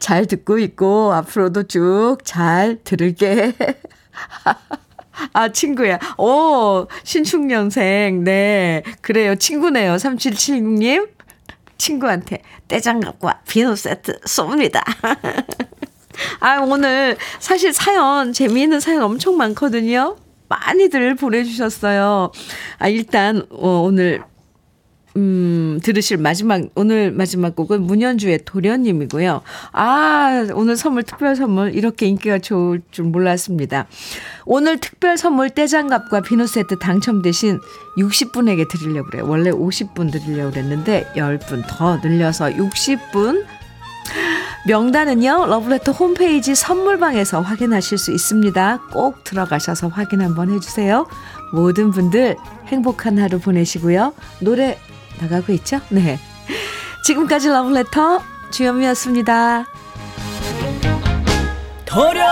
잘 0.00 0.26
듣고 0.26 0.58
있고 0.58 1.12
앞으로도 1.12 1.64
쭉 1.64 2.18
잘 2.24 2.78
들을게. 2.84 3.52
아, 5.32 5.48
친구야. 5.50 5.98
오, 6.18 6.86
신축년생. 7.04 8.24
네. 8.24 8.82
그래요. 9.00 9.34
친구네요. 9.36 9.96
3776님. 9.96 11.08
친구한테 11.78 12.42
떼장갑과 12.68 13.40
비누 13.48 13.74
세트 13.74 14.20
쏩니다. 14.20 14.82
아, 16.40 16.58
오늘 16.60 17.16
사실 17.40 17.72
사연, 17.72 18.32
재미있는 18.32 18.80
사연 18.80 19.02
엄청 19.02 19.36
많거든요. 19.36 20.16
많이들 20.48 21.16
보내주셨어요. 21.16 22.30
아, 22.78 22.88
일단, 22.88 23.46
어, 23.50 23.80
오늘 23.80 24.22
음, 25.16 25.78
들으실 25.82 26.16
마지막, 26.16 26.62
오늘 26.74 27.12
마지막 27.12 27.54
곡은 27.54 27.82
문현주의 27.82 28.40
도련님이고요. 28.44 29.42
아, 29.72 30.46
오늘 30.54 30.76
선물, 30.76 31.02
특별 31.02 31.36
선물, 31.36 31.74
이렇게 31.74 32.06
인기가 32.06 32.38
좋을 32.38 32.82
줄 32.90 33.04
몰랐습니다. 33.06 33.86
오늘 34.46 34.78
특별 34.78 35.18
선물 35.18 35.50
떼장갑과 35.50 36.22
비누 36.22 36.46
세트 36.46 36.78
당첨되신 36.78 37.60
60분에게 37.98 38.68
드리려고 38.68 39.10
그래요. 39.10 39.26
원래 39.28 39.50
50분 39.50 40.10
드리려고 40.10 40.52
그랬는데, 40.52 41.06
10분 41.14 41.64
더 41.66 41.98
늘려서 41.98 42.50
60분. 42.50 43.44
명단은요, 44.64 45.46
러브레터 45.46 45.90
홈페이지 45.92 46.54
선물방에서 46.54 47.40
확인하실 47.40 47.98
수 47.98 48.12
있습니다. 48.12 48.80
꼭 48.92 49.24
들어가셔서 49.24 49.88
확인 49.88 50.20
한번 50.20 50.50
해주세요. 50.52 51.06
모든 51.52 51.90
분들 51.90 52.36
행복한 52.68 53.18
하루 53.18 53.40
보내시고요. 53.40 54.14
노래 54.40 54.78
나가고 55.20 55.52
있죠? 55.54 55.80
네. 55.88 56.18
지금까지 57.04 57.48
러브레터 57.48 58.22
주현미였습니다. 58.50 59.66
도련 61.84 62.26